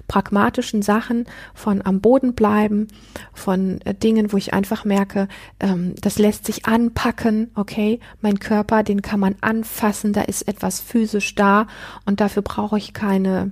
pragmatischen 0.08 0.82
Sachen, 0.82 1.26
von 1.54 1.86
am 1.86 2.02
Boden 2.02 2.34
bleiben, 2.34 2.88
von 3.34 3.82
äh, 3.82 3.94
Dingen, 3.94 4.32
wo 4.32 4.38
ich 4.38 4.54
einfach 4.54 4.86
merke, 4.86 5.28
ähm, 5.60 5.96
das 6.02 6.20
lässt 6.20 6.46
sich 6.46 6.66
anpacken, 6.66 7.52
okay, 7.56 8.00
mein 8.22 8.40
Körper, 8.40 8.84
den 8.84 9.02
kann 9.02 9.20
man 9.20 9.36
anfassen, 9.42 10.14
da 10.14 10.22
ist 10.22 10.48
etwas 10.48 10.80
physisch 10.80 11.36
da 11.36 11.68
und 12.06 12.20
dafür 12.22 12.44
brauche 12.44 12.78
ich 12.78 12.94
keine, 12.94 13.52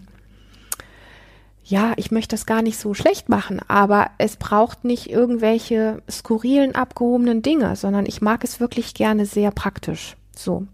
ja, 1.63 1.93
ich 1.97 2.11
möchte 2.11 2.35
das 2.35 2.45
gar 2.45 2.61
nicht 2.61 2.77
so 2.77 2.93
schlecht 2.93 3.29
machen, 3.29 3.59
aber 3.67 4.11
es 4.17 4.37
braucht 4.37 4.85
nicht 4.85 5.09
irgendwelche 5.09 6.01
skurrilen, 6.09 6.75
abgehobenen 6.75 7.41
Dinge, 7.41 7.75
sondern 7.75 8.05
ich 8.05 8.21
mag 8.21 8.43
es 8.43 8.59
wirklich 8.59 8.93
gerne 8.93 9.25
sehr 9.25 9.51
praktisch. 9.51 10.15
So. 10.35 10.67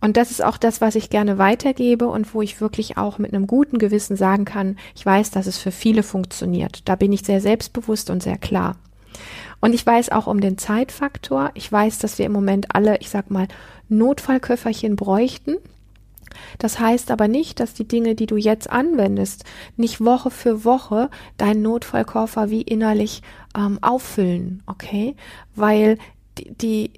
Und 0.00 0.16
das 0.16 0.30
ist 0.30 0.44
auch 0.44 0.58
das, 0.58 0.80
was 0.80 0.94
ich 0.94 1.10
gerne 1.10 1.38
weitergebe 1.38 2.06
und 2.06 2.32
wo 2.32 2.42
ich 2.42 2.60
wirklich 2.60 2.96
auch 2.96 3.18
mit 3.18 3.34
einem 3.34 3.46
guten 3.46 3.78
Gewissen 3.78 4.16
sagen 4.16 4.44
kann, 4.44 4.76
ich 4.94 5.04
weiß, 5.04 5.30
dass 5.30 5.46
es 5.46 5.58
für 5.58 5.72
viele 5.72 6.02
funktioniert. 6.02 6.82
Da 6.84 6.94
bin 6.94 7.12
ich 7.12 7.22
sehr 7.22 7.40
selbstbewusst 7.40 8.10
und 8.10 8.22
sehr 8.22 8.38
klar. 8.38 8.76
Und 9.60 9.74
ich 9.74 9.84
weiß 9.84 10.10
auch 10.10 10.28
um 10.28 10.40
den 10.40 10.56
Zeitfaktor. 10.56 11.50
Ich 11.54 11.70
weiß, 11.70 11.98
dass 11.98 12.18
wir 12.18 12.26
im 12.26 12.32
Moment 12.32 12.74
alle, 12.74 12.98
ich 12.98 13.10
sag 13.10 13.30
mal, 13.30 13.48
Notfallköfferchen 13.88 14.94
bräuchten. 14.94 15.56
Das 16.58 16.78
heißt 16.78 17.10
aber 17.10 17.26
nicht, 17.26 17.58
dass 17.58 17.74
die 17.74 17.88
Dinge, 17.88 18.14
die 18.14 18.26
du 18.26 18.36
jetzt 18.36 18.70
anwendest, 18.70 19.44
nicht 19.76 20.04
Woche 20.04 20.30
für 20.30 20.64
Woche 20.64 21.10
deinen 21.36 21.62
Notfallkoffer 21.62 22.50
wie 22.50 22.62
innerlich 22.62 23.22
ähm, 23.56 23.78
auffüllen, 23.82 24.62
okay? 24.66 25.16
Weil 25.56 25.98
die, 26.38 26.54
die 26.54 26.90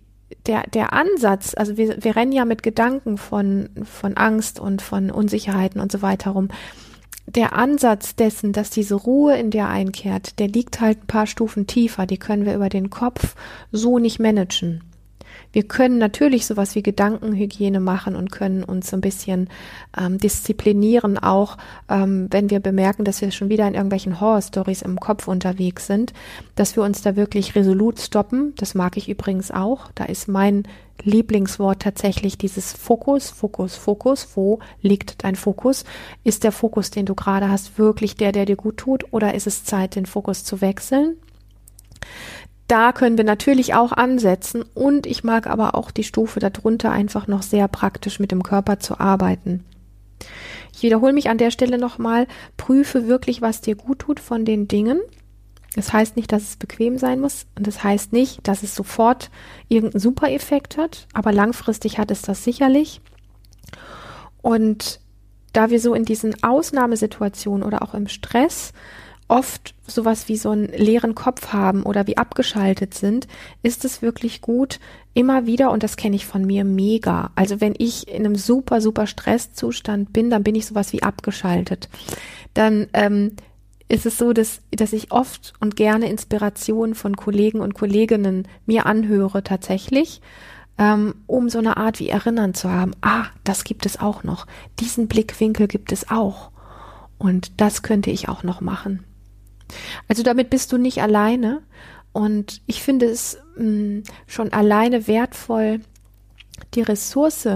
der, 0.46 0.64
der 0.64 0.92
Ansatz, 0.92 1.54
also 1.54 1.76
wir, 1.76 2.02
wir 2.02 2.16
rennen 2.16 2.32
ja 2.32 2.44
mit 2.44 2.62
Gedanken 2.62 3.18
von, 3.18 3.70
von 3.84 4.16
Angst 4.16 4.60
und 4.60 4.82
von 4.82 5.10
Unsicherheiten 5.10 5.80
und 5.80 5.92
so 5.92 6.02
weiter 6.02 6.32
rum. 6.32 6.48
Der 7.26 7.54
Ansatz 7.54 8.16
dessen, 8.16 8.52
dass 8.52 8.70
diese 8.70 8.96
Ruhe 8.96 9.36
in 9.36 9.50
dir 9.50 9.68
einkehrt, 9.68 10.38
der 10.38 10.48
liegt 10.48 10.80
halt 10.80 11.04
ein 11.04 11.06
paar 11.06 11.26
Stufen 11.26 11.66
tiefer. 11.66 12.06
Die 12.06 12.18
können 12.18 12.44
wir 12.44 12.54
über 12.54 12.68
den 12.68 12.90
Kopf 12.90 13.36
so 13.70 13.98
nicht 13.98 14.18
managen. 14.18 14.82
Wir 15.52 15.64
können 15.64 15.98
natürlich 15.98 16.46
sowas 16.46 16.74
wie 16.74 16.82
Gedankenhygiene 16.82 17.80
machen 17.80 18.16
und 18.16 18.30
können 18.30 18.62
uns 18.62 18.90
so 18.90 18.96
ein 18.96 19.00
bisschen 19.00 19.48
ähm, 19.98 20.18
disziplinieren, 20.18 21.18
auch 21.18 21.56
ähm, 21.88 22.28
wenn 22.30 22.50
wir 22.50 22.60
bemerken, 22.60 23.04
dass 23.04 23.20
wir 23.20 23.30
schon 23.30 23.48
wieder 23.48 23.66
in 23.66 23.74
irgendwelchen 23.74 24.20
Horror-Stories 24.20 24.82
im 24.82 25.00
Kopf 25.00 25.28
unterwegs 25.28 25.86
sind, 25.86 26.12
dass 26.54 26.76
wir 26.76 26.82
uns 26.82 27.02
da 27.02 27.16
wirklich 27.16 27.54
resolut 27.54 27.98
stoppen. 28.00 28.54
Das 28.56 28.74
mag 28.74 28.96
ich 28.96 29.08
übrigens 29.08 29.50
auch. 29.50 29.90
Da 29.94 30.04
ist 30.04 30.28
mein 30.28 30.64
Lieblingswort 31.02 31.82
tatsächlich 31.82 32.38
dieses 32.38 32.72
Fokus, 32.72 33.30
Fokus, 33.30 33.76
Fokus. 33.76 34.28
Wo 34.34 34.60
liegt 34.82 35.24
dein 35.24 35.36
Fokus? 35.36 35.84
Ist 36.24 36.44
der 36.44 36.52
Fokus, 36.52 36.90
den 36.90 37.06
du 37.06 37.14
gerade 37.14 37.50
hast, 37.50 37.78
wirklich 37.78 38.16
der, 38.16 38.32
der 38.32 38.46
dir 38.46 38.56
gut 38.56 38.76
tut? 38.76 39.12
Oder 39.12 39.34
ist 39.34 39.46
es 39.46 39.64
Zeit, 39.64 39.96
den 39.96 40.06
Fokus 40.06 40.44
zu 40.44 40.60
wechseln? 40.60 41.16
Da 42.70 42.92
können 42.92 43.16
wir 43.16 43.24
natürlich 43.24 43.74
auch 43.74 43.90
ansetzen 43.90 44.64
und 44.74 45.06
ich 45.06 45.24
mag 45.24 45.48
aber 45.48 45.74
auch 45.74 45.90
die 45.90 46.04
Stufe 46.04 46.38
darunter 46.38 46.92
einfach 46.92 47.26
noch 47.26 47.42
sehr 47.42 47.66
praktisch 47.66 48.20
mit 48.20 48.30
dem 48.30 48.44
Körper 48.44 48.78
zu 48.78 49.00
arbeiten. 49.00 49.64
Ich 50.72 50.82
wiederhole 50.82 51.12
mich 51.12 51.28
an 51.28 51.38
der 51.38 51.50
Stelle 51.50 51.78
nochmal, 51.78 52.28
prüfe 52.56 53.08
wirklich, 53.08 53.42
was 53.42 53.60
dir 53.60 53.74
gut 53.74 54.00
tut 54.00 54.20
von 54.20 54.44
den 54.44 54.68
Dingen. 54.68 55.00
Das 55.74 55.92
heißt 55.92 56.16
nicht, 56.16 56.30
dass 56.30 56.42
es 56.42 56.56
bequem 56.56 56.96
sein 56.96 57.20
muss 57.20 57.46
und 57.56 57.66
das 57.66 57.82
heißt 57.82 58.12
nicht, 58.12 58.46
dass 58.46 58.62
es 58.62 58.74
sofort 58.76 59.30
irgendeinen 59.68 60.00
Super-Effekt 60.00 60.76
hat, 60.76 61.08
aber 61.12 61.32
langfristig 61.32 61.98
hat 61.98 62.10
es 62.12 62.22
das 62.22 62.44
sicherlich. 62.44 63.00
Und 64.42 65.00
da 65.52 65.70
wir 65.70 65.80
so 65.80 65.94
in 65.94 66.04
diesen 66.04 66.40
Ausnahmesituationen 66.44 67.64
oder 67.64 67.82
auch 67.82 67.94
im 67.94 68.06
Stress 68.06 68.72
oft 69.30 69.74
sowas 69.86 70.28
wie 70.28 70.36
so 70.36 70.50
einen 70.50 70.66
leeren 70.68 71.14
Kopf 71.14 71.52
haben 71.52 71.84
oder 71.84 72.06
wie 72.06 72.16
abgeschaltet 72.16 72.94
sind, 72.94 73.28
ist 73.62 73.84
es 73.84 74.02
wirklich 74.02 74.40
gut, 74.40 74.80
immer 75.14 75.46
wieder, 75.46 75.70
und 75.70 75.82
das 75.82 75.96
kenne 75.96 76.16
ich 76.16 76.26
von 76.26 76.44
mir 76.44 76.64
mega. 76.64 77.30
Also 77.34 77.60
wenn 77.60 77.74
ich 77.78 78.08
in 78.08 78.26
einem 78.26 78.36
super, 78.36 78.80
super 78.80 79.06
Stresszustand 79.06 80.12
bin, 80.12 80.30
dann 80.30 80.42
bin 80.42 80.54
ich 80.54 80.66
sowas 80.66 80.92
wie 80.92 81.02
abgeschaltet. 81.02 81.88
Dann 82.54 82.88
ähm, 82.92 83.32
ist 83.88 84.06
es 84.06 84.18
so, 84.18 84.32
dass, 84.32 84.60
dass 84.70 84.92
ich 84.92 85.12
oft 85.12 85.52
und 85.60 85.76
gerne 85.76 86.08
Inspirationen 86.08 86.94
von 86.94 87.16
Kollegen 87.16 87.60
und 87.60 87.74
Kolleginnen 87.74 88.46
mir 88.66 88.86
anhöre 88.86 89.42
tatsächlich, 89.42 90.20
ähm, 90.78 91.14
um 91.26 91.48
so 91.48 91.58
eine 91.58 91.76
Art 91.76 92.00
wie 92.00 92.08
Erinnern 92.08 92.54
zu 92.54 92.70
haben. 92.70 92.92
Ah, 93.00 93.26
das 93.44 93.64
gibt 93.64 93.86
es 93.86 94.00
auch 94.00 94.24
noch. 94.24 94.46
Diesen 94.78 95.08
Blickwinkel 95.08 95.68
gibt 95.68 95.92
es 95.92 96.10
auch. 96.10 96.50
Und 97.18 97.60
das 97.60 97.82
könnte 97.82 98.10
ich 98.10 98.28
auch 98.28 98.42
noch 98.44 98.60
machen. 98.60 99.04
Also 100.08 100.22
damit 100.22 100.50
bist 100.50 100.72
du 100.72 100.78
nicht 100.78 101.02
alleine. 101.02 101.62
Und 102.12 102.60
ich 102.66 102.82
finde 102.82 103.06
es 103.06 103.38
mh, 103.56 103.64
mm, 103.64 104.02
schon 104.26 104.52
alleine 104.52 105.06
wertvoll, 105.06 105.80
die 106.74 106.82
Ressource 106.82 107.48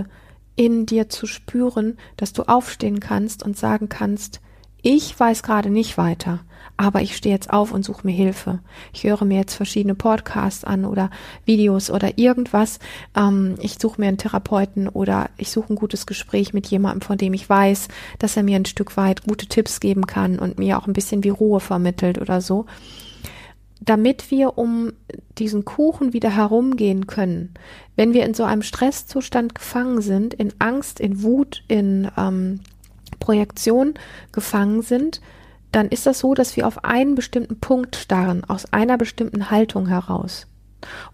in 0.56 0.86
dir 0.86 1.08
zu 1.08 1.26
spüren, 1.26 1.98
dass 2.16 2.32
du 2.32 2.44
aufstehen 2.44 3.00
kannst 3.00 3.42
und 3.42 3.56
sagen 3.56 3.88
kannst, 3.88 4.40
ich 4.82 5.18
weiß 5.18 5.42
gerade 5.42 5.70
nicht 5.70 5.98
weiter, 5.98 6.44
aber 6.76 7.02
ich 7.02 7.16
stehe 7.16 7.34
jetzt 7.34 7.52
auf 7.52 7.72
und 7.72 7.84
suche 7.84 8.06
mir 8.06 8.12
Hilfe. 8.12 8.58
Ich 8.92 9.04
höre 9.04 9.24
mir 9.24 9.38
jetzt 9.38 9.54
verschiedene 9.54 9.94
Podcasts 9.94 10.64
an 10.64 10.84
oder 10.84 11.10
Videos 11.44 11.90
oder 11.90 12.18
irgendwas. 12.18 12.80
Ähm, 13.16 13.54
ich 13.60 13.78
suche 13.80 14.00
mir 14.00 14.08
einen 14.08 14.18
Therapeuten 14.18 14.88
oder 14.88 15.30
ich 15.36 15.50
suche 15.50 15.72
ein 15.72 15.76
gutes 15.76 16.06
Gespräch 16.06 16.52
mit 16.52 16.66
jemandem, 16.66 17.02
von 17.02 17.18
dem 17.18 17.32
ich 17.32 17.48
weiß, 17.48 17.88
dass 18.18 18.36
er 18.36 18.42
mir 18.42 18.56
ein 18.56 18.64
Stück 18.64 18.96
weit 18.96 19.22
gute 19.22 19.46
Tipps 19.46 19.78
geben 19.78 20.06
kann 20.06 20.38
und 20.38 20.58
mir 20.58 20.78
auch 20.78 20.86
ein 20.86 20.94
bisschen 20.94 21.22
wie 21.22 21.28
Ruhe 21.28 21.60
vermittelt 21.60 22.20
oder 22.20 22.40
so. 22.40 22.66
Damit 23.80 24.30
wir 24.30 24.58
um 24.58 24.92
diesen 25.38 25.64
Kuchen 25.64 26.12
wieder 26.12 26.30
herumgehen 26.30 27.06
können, 27.06 27.54
wenn 27.96 28.14
wir 28.14 28.24
in 28.24 28.34
so 28.34 28.42
einem 28.42 28.62
Stresszustand 28.62 29.54
gefangen 29.54 30.00
sind, 30.00 30.34
in 30.34 30.54
Angst, 30.58 30.98
in 30.98 31.22
Wut, 31.22 31.62
in 31.68 32.10
ähm, 32.16 32.60
Projektion 33.20 33.94
gefangen 34.32 34.82
sind, 34.82 35.20
dann 35.74 35.88
ist 35.88 36.06
das 36.06 36.20
so, 36.20 36.34
dass 36.34 36.56
wir 36.56 36.66
auf 36.66 36.84
einen 36.84 37.14
bestimmten 37.14 37.58
Punkt 37.58 37.96
starren, 37.96 38.44
aus 38.44 38.72
einer 38.72 38.96
bestimmten 38.96 39.50
Haltung 39.50 39.88
heraus. 39.88 40.46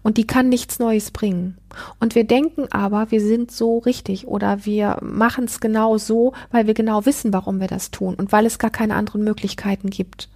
Und 0.03 0.17
die 0.17 0.27
kann 0.27 0.49
nichts 0.49 0.79
Neues 0.79 1.11
bringen. 1.11 1.57
Und 1.99 2.13
wir 2.13 2.25
denken 2.25 2.67
aber, 2.71 3.09
wir 3.09 3.21
sind 3.21 3.51
so 3.51 3.79
richtig 3.79 4.27
oder 4.27 4.65
wir 4.65 4.99
machen 5.01 5.45
es 5.45 5.61
genau 5.61 5.97
so, 5.97 6.33
weil 6.51 6.67
wir 6.67 6.73
genau 6.73 7.05
wissen, 7.05 7.33
warum 7.33 7.59
wir 7.59 7.67
das 7.67 7.89
tun 7.89 8.15
und 8.15 8.31
weil 8.31 8.45
es 8.45 8.59
gar 8.59 8.69
keine 8.69 8.95
anderen 8.95 9.23
Möglichkeiten 9.23 9.89
gibt. 9.89 10.29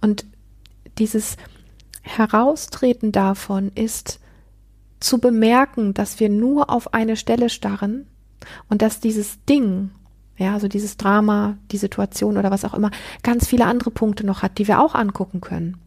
Und 0.00 0.24
dieses 0.98 1.36
Heraustreten 2.02 3.12
davon 3.12 3.72
ist 3.74 4.20
zu 5.00 5.18
bemerken, 5.18 5.92
dass 5.92 6.20
wir 6.20 6.28
nur 6.28 6.70
auf 6.70 6.94
eine 6.94 7.16
Stelle 7.16 7.50
starren 7.50 8.06
und 8.68 8.80
dass 8.80 9.00
dieses 9.00 9.44
Ding, 9.44 9.90
ja, 10.38 10.54
also 10.54 10.68
dieses 10.68 10.96
Drama, 10.96 11.56
die 11.70 11.78
Situation 11.78 12.36
oder 12.36 12.50
was 12.50 12.64
auch 12.64 12.74
immer, 12.74 12.90
ganz 13.22 13.46
viele 13.46 13.66
andere 13.66 13.90
Punkte 13.90 14.26
noch 14.26 14.42
hat, 14.42 14.58
die 14.58 14.68
wir 14.68 14.80
auch 14.80 14.94
angucken 14.94 15.40
können. 15.40 15.78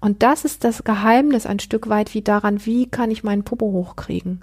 Und 0.00 0.22
das 0.22 0.44
ist 0.44 0.64
das 0.64 0.84
Geheimnis 0.84 1.46
ein 1.46 1.58
Stück 1.58 1.88
weit 1.88 2.14
wie 2.14 2.22
daran, 2.22 2.64
wie 2.66 2.86
kann 2.86 3.10
ich 3.10 3.24
meinen 3.24 3.44
Popo 3.44 3.66
hochkriegen? 3.66 4.42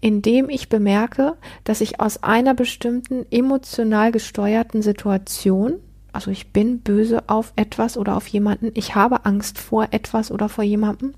Indem 0.00 0.48
ich 0.48 0.68
bemerke, 0.68 1.36
dass 1.64 1.80
ich 1.80 2.00
aus 2.00 2.22
einer 2.22 2.54
bestimmten 2.54 3.26
emotional 3.30 4.12
gesteuerten 4.12 4.82
Situation, 4.82 5.74
also 6.12 6.30
ich 6.30 6.52
bin 6.52 6.80
böse 6.80 7.28
auf 7.28 7.52
etwas 7.56 7.96
oder 7.96 8.16
auf 8.16 8.26
jemanden, 8.28 8.70
ich 8.74 8.94
habe 8.94 9.24
Angst 9.24 9.58
vor 9.58 9.88
etwas 9.90 10.30
oder 10.30 10.48
vor 10.48 10.64
jemandem, 10.64 11.14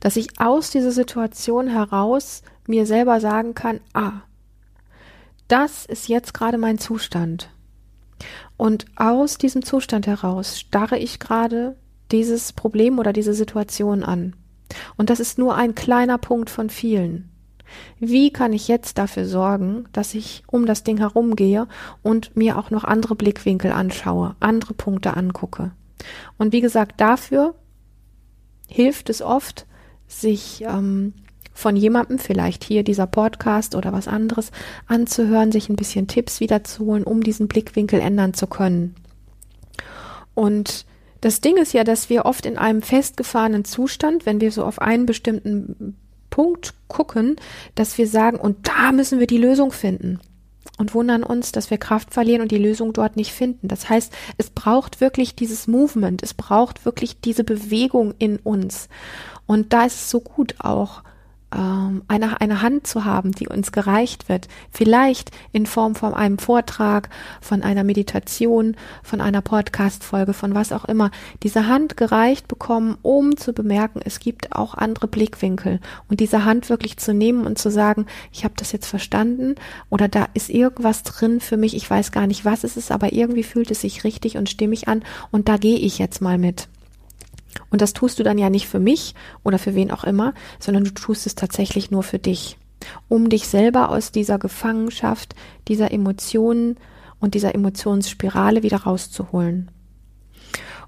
dass 0.00 0.16
ich 0.16 0.40
aus 0.40 0.70
dieser 0.70 0.92
Situation 0.92 1.68
heraus 1.68 2.42
mir 2.66 2.86
selber 2.86 3.20
sagen 3.20 3.54
kann, 3.54 3.80
ah, 3.94 4.22
das 5.50 5.84
ist 5.84 6.08
jetzt 6.08 6.34
gerade 6.34 6.58
mein 6.58 6.78
Zustand. 6.78 7.50
Und 8.56 8.86
aus 8.96 9.38
diesem 9.38 9.64
Zustand 9.64 10.06
heraus 10.06 10.60
starre 10.60 10.98
ich 10.98 11.18
gerade 11.18 11.76
dieses 12.12 12.52
Problem 12.52 12.98
oder 12.98 13.12
diese 13.12 13.34
Situation 13.34 14.02
an. 14.02 14.36
Und 14.96 15.10
das 15.10 15.20
ist 15.20 15.38
nur 15.38 15.56
ein 15.56 15.74
kleiner 15.74 16.18
Punkt 16.18 16.50
von 16.50 16.70
vielen. 16.70 17.30
Wie 17.98 18.32
kann 18.32 18.52
ich 18.52 18.68
jetzt 18.68 18.98
dafür 18.98 19.26
sorgen, 19.26 19.84
dass 19.92 20.14
ich 20.14 20.42
um 20.46 20.66
das 20.66 20.82
Ding 20.82 20.98
herumgehe 20.98 21.68
und 22.02 22.36
mir 22.36 22.58
auch 22.58 22.70
noch 22.70 22.84
andere 22.84 23.14
Blickwinkel 23.14 23.72
anschaue, 23.72 24.36
andere 24.40 24.74
Punkte 24.74 25.16
angucke? 25.16 25.72
Und 26.36 26.52
wie 26.52 26.60
gesagt, 26.60 27.00
dafür 27.00 27.54
hilft 28.66 29.10
es 29.10 29.22
oft, 29.22 29.66
sich 30.06 30.62
ähm, 30.66 31.14
von 31.60 31.76
jemandem, 31.76 32.18
vielleicht 32.18 32.64
hier 32.64 32.82
dieser 32.82 33.06
Podcast 33.06 33.74
oder 33.74 33.92
was 33.92 34.08
anderes, 34.08 34.50
anzuhören, 34.86 35.52
sich 35.52 35.68
ein 35.68 35.76
bisschen 35.76 36.08
Tipps 36.08 36.40
wiederzuholen, 36.40 37.04
um 37.04 37.22
diesen 37.22 37.48
Blickwinkel 37.48 38.00
ändern 38.00 38.34
zu 38.34 38.46
können. 38.46 38.94
Und 40.34 40.86
das 41.20 41.40
Ding 41.40 41.58
ist 41.58 41.74
ja, 41.74 41.84
dass 41.84 42.08
wir 42.08 42.24
oft 42.24 42.46
in 42.46 42.56
einem 42.56 42.82
festgefahrenen 42.82 43.64
Zustand, 43.64 44.24
wenn 44.24 44.40
wir 44.40 44.52
so 44.52 44.64
auf 44.64 44.80
einen 44.80 45.06
bestimmten 45.06 45.96
Punkt 46.30 46.74
gucken, 46.88 47.36
dass 47.74 47.98
wir 47.98 48.06
sagen, 48.06 48.38
und 48.38 48.66
da 48.66 48.92
müssen 48.92 49.18
wir 49.18 49.26
die 49.26 49.38
Lösung 49.38 49.72
finden. 49.72 50.18
Und 50.78 50.94
wundern 50.94 51.22
uns, 51.22 51.52
dass 51.52 51.70
wir 51.70 51.76
Kraft 51.76 52.14
verlieren 52.14 52.40
und 52.40 52.50
die 52.50 52.56
Lösung 52.56 52.94
dort 52.94 53.16
nicht 53.16 53.32
finden. 53.32 53.68
Das 53.68 53.90
heißt, 53.90 54.14
es 54.38 54.48
braucht 54.48 55.02
wirklich 55.02 55.34
dieses 55.34 55.66
Movement, 55.66 56.22
es 56.22 56.32
braucht 56.32 56.86
wirklich 56.86 57.20
diese 57.20 57.44
Bewegung 57.44 58.14
in 58.18 58.38
uns. 58.38 58.88
Und 59.44 59.74
da 59.74 59.84
ist 59.84 59.96
es 59.96 60.10
so 60.10 60.20
gut 60.20 60.54
auch, 60.60 61.02
ähm, 61.54 62.02
eine, 62.08 62.40
eine 62.40 62.62
Hand 62.62 62.86
zu 62.86 63.04
haben, 63.04 63.32
die 63.32 63.48
uns 63.48 63.72
gereicht 63.72 64.28
wird. 64.28 64.48
Vielleicht 64.70 65.30
in 65.52 65.66
Form 65.66 65.94
von 65.94 66.14
einem 66.14 66.38
Vortrag, 66.38 67.08
von 67.40 67.62
einer 67.62 67.84
Meditation, 67.84 68.76
von 69.02 69.20
einer 69.20 69.40
Podcast-Folge, 69.40 70.32
von 70.32 70.54
was 70.54 70.72
auch 70.72 70.84
immer. 70.84 71.10
Diese 71.42 71.66
Hand 71.66 71.96
gereicht 71.96 72.48
bekommen, 72.48 72.96
um 73.02 73.36
zu 73.36 73.52
bemerken, 73.52 74.00
es 74.04 74.20
gibt 74.20 74.54
auch 74.54 74.74
andere 74.74 75.08
Blickwinkel. 75.08 75.80
Und 76.08 76.20
diese 76.20 76.44
Hand 76.44 76.68
wirklich 76.68 76.96
zu 76.96 77.12
nehmen 77.14 77.46
und 77.46 77.58
zu 77.58 77.70
sagen, 77.70 78.06
ich 78.32 78.44
habe 78.44 78.54
das 78.56 78.72
jetzt 78.72 78.86
verstanden 78.86 79.54
oder 79.88 80.08
da 80.08 80.26
ist 80.34 80.50
irgendwas 80.50 81.02
drin 81.02 81.40
für 81.40 81.56
mich, 81.56 81.74
ich 81.74 81.88
weiß 81.88 82.12
gar 82.12 82.26
nicht, 82.26 82.44
was 82.44 82.64
es 82.64 82.76
ist, 82.76 82.90
aber 82.90 83.12
irgendwie 83.12 83.42
fühlt 83.42 83.70
es 83.70 83.80
sich 83.80 84.04
richtig 84.04 84.36
und 84.36 84.48
stimmig 84.48 84.88
an 84.88 85.02
und 85.30 85.48
da 85.48 85.56
gehe 85.56 85.78
ich 85.78 85.98
jetzt 85.98 86.20
mal 86.20 86.38
mit. 86.38 86.68
Und 87.70 87.80
das 87.80 87.92
tust 87.92 88.18
du 88.18 88.22
dann 88.22 88.38
ja 88.38 88.50
nicht 88.50 88.68
für 88.68 88.78
mich 88.78 89.14
oder 89.42 89.58
für 89.58 89.74
wen 89.74 89.90
auch 89.90 90.04
immer, 90.04 90.34
sondern 90.58 90.84
du 90.84 90.92
tust 90.92 91.26
es 91.26 91.34
tatsächlich 91.34 91.90
nur 91.90 92.02
für 92.02 92.18
dich, 92.18 92.58
um 93.08 93.28
dich 93.28 93.48
selber 93.48 93.90
aus 93.90 94.12
dieser 94.12 94.38
Gefangenschaft, 94.38 95.34
dieser 95.68 95.92
Emotionen 95.92 96.76
und 97.18 97.34
dieser 97.34 97.54
Emotionsspirale 97.54 98.62
wieder 98.62 98.78
rauszuholen. 98.78 99.70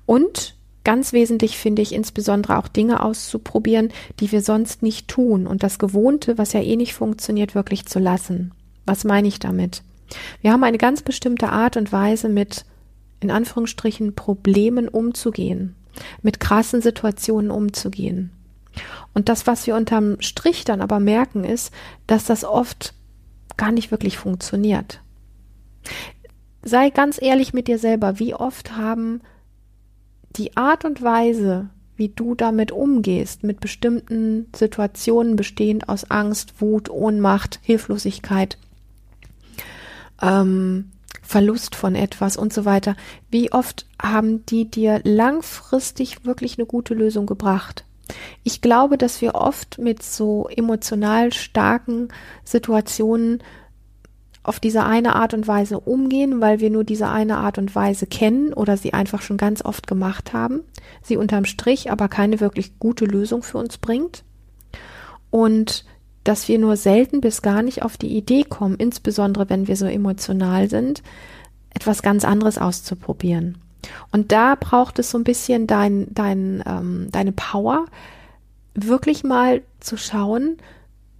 Und 0.06 0.56
ganz 0.84 1.12
wesentlich 1.12 1.56
finde 1.56 1.82
ich 1.82 1.92
insbesondere 1.92 2.58
auch 2.58 2.68
Dinge 2.68 3.02
auszuprobieren, 3.02 3.92
die 4.20 4.32
wir 4.32 4.42
sonst 4.42 4.82
nicht 4.82 5.08
tun 5.08 5.46
und 5.46 5.62
das 5.62 5.78
Gewohnte, 5.78 6.38
was 6.38 6.52
ja 6.52 6.60
eh 6.60 6.76
nicht 6.76 6.94
funktioniert, 6.94 7.54
wirklich 7.54 7.86
zu 7.86 7.98
lassen. 7.98 8.52
Was 8.86 9.04
meine 9.04 9.28
ich 9.28 9.38
damit? 9.38 9.82
Wir 10.40 10.52
haben 10.52 10.64
eine 10.64 10.78
ganz 10.78 11.02
bestimmte 11.02 11.50
Art 11.50 11.76
und 11.76 11.92
Weise 11.92 12.28
mit, 12.28 12.64
in 13.20 13.30
Anführungsstrichen, 13.30 14.14
Problemen 14.14 14.88
umzugehen 14.88 15.76
mit 16.22 16.40
krassen 16.40 16.82
Situationen 16.82 17.50
umzugehen. 17.50 18.30
Und 19.14 19.28
das, 19.28 19.46
was 19.46 19.66
wir 19.66 19.76
unterm 19.76 20.20
Strich 20.20 20.64
dann 20.64 20.80
aber 20.80 21.00
merken, 21.00 21.44
ist, 21.44 21.72
dass 22.06 22.24
das 22.24 22.44
oft 22.44 22.94
gar 23.56 23.72
nicht 23.72 23.90
wirklich 23.90 24.16
funktioniert. 24.18 25.00
Sei 26.62 26.90
ganz 26.90 27.20
ehrlich 27.20 27.52
mit 27.52 27.68
dir 27.68 27.78
selber, 27.78 28.18
wie 28.18 28.34
oft 28.34 28.76
haben 28.76 29.20
die 30.36 30.56
Art 30.56 30.84
und 30.84 31.02
Weise, 31.02 31.68
wie 31.96 32.08
du 32.08 32.34
damit 32.34 32.72
umgehst, 32.72 33.42
mit 33.42 33.60
bestimmten 33.60 34.46
Situationen 34.54 35.36
bestehend 35.36 35.88
aus 35.88 36.10
Angst, 36.10 36.60
Wut, 36.60 36.88
Ohnmacht, 36.88 37.60
Hilflosigkeit, 37.62 38.56
ähm, 40.22 40.90
Verlust 41.20 41.74
von 41.74 41.94
etwas 41.94 42.36
und 42.36 42.52
so 42.52 42.64
weiter. 42.64 42.96
Wie 43.30 43.52
oft 43.52 43.86
haben 44.00 44.46
die 44.46 44.70
dir 44.70 45.00
langfristig 45.04 46.24
wirklich 46.24 46.58
eine 46.58 46.66
gute 46.66 46.94
Lösung 46.94 47.26
gebracht? 47.26 47.84
Ich 48.42 48.60
glaube, 48.60 48.98
dass 48.98 49.20
wir 49.20 49.34
oft 49.34 49.78
mit 49.78 50.02
so 50.02 50.48
emotional 50.48 51.32
starken 51.32 52.08
Situationen 52.44 53.42
auf 54.42 54.58
diese 54.58 54.84
eine 54.84 55.14
Art 55.14 55.34
und 55.34 55.46
Weise 55.46 55.78
umgehen, 55.78 56.40
weil 56.40 56.60
wir 56.60 56.70
nur 56.70 56.84
diese 56.84 57.08
eine 57.08 57.38
Art 57.38 57.58
und 57.58 57.74
Weise 57.74 58.06
kennen 58.06 58.52
oder 58.52 58.76
sie 58.76 58.92
einfach 58.92 59.22
schon 59.22 59.36
ganz 59.36 59.64
oft 59.64 59.86
gemacht 59.86 60.32
haben, 60.32 60.62
sie 61.02 61.16
unterm 61.16 61.44
Strich 61.44 61.92
aber 61.92 62.08
keine 62.08 62.40
wirklich 62.40 62.78
gute 62.78 63.04
Lösung 63.04 63.42
für 63.42 63.58
uns 63.58 63.78
bringt. 63.78 64.24
Und 65.30 65.84
dass 66.24 66.48
wir 66.48 66.58
nur 66.58 66.76
selten 66.76 67.20
bis 67.20 67.42
gar 67.42 67.62
nicht 67.62 67.82
auf 67.82 67.96
die 67.96 68.16
Idee 68.16 68.44
kommen, 68.44 68.76
insbesondere 68.76 69.50
wenn 69.50 69.68
wir 69.68 69.76
so 69.76 69.86
emotional 69.86 70.68
sind, 70.68 71.02
etwas 71.74 72.02
ganz 72.02 72.24
anderes 72.24 72.58
auszuprobieren. 72.58 73.58
Und 74.12 74.32
da 74.32 74.54
braucht 74.54 74.98
es 74.98 75.10
so 75.10 75.18
ein 75.18 75.24
bisschen 75.24 75.66
dein, 75.66 76.06
dein, 76.10 76.62
ähm, 76.66 77.08
deine 77.10 77.32
Power, 77.32 77.86
wirklich 78.74 79.24
mal 79.24 79.62
zu 79.80 79.96
schauen, 79.96 80.58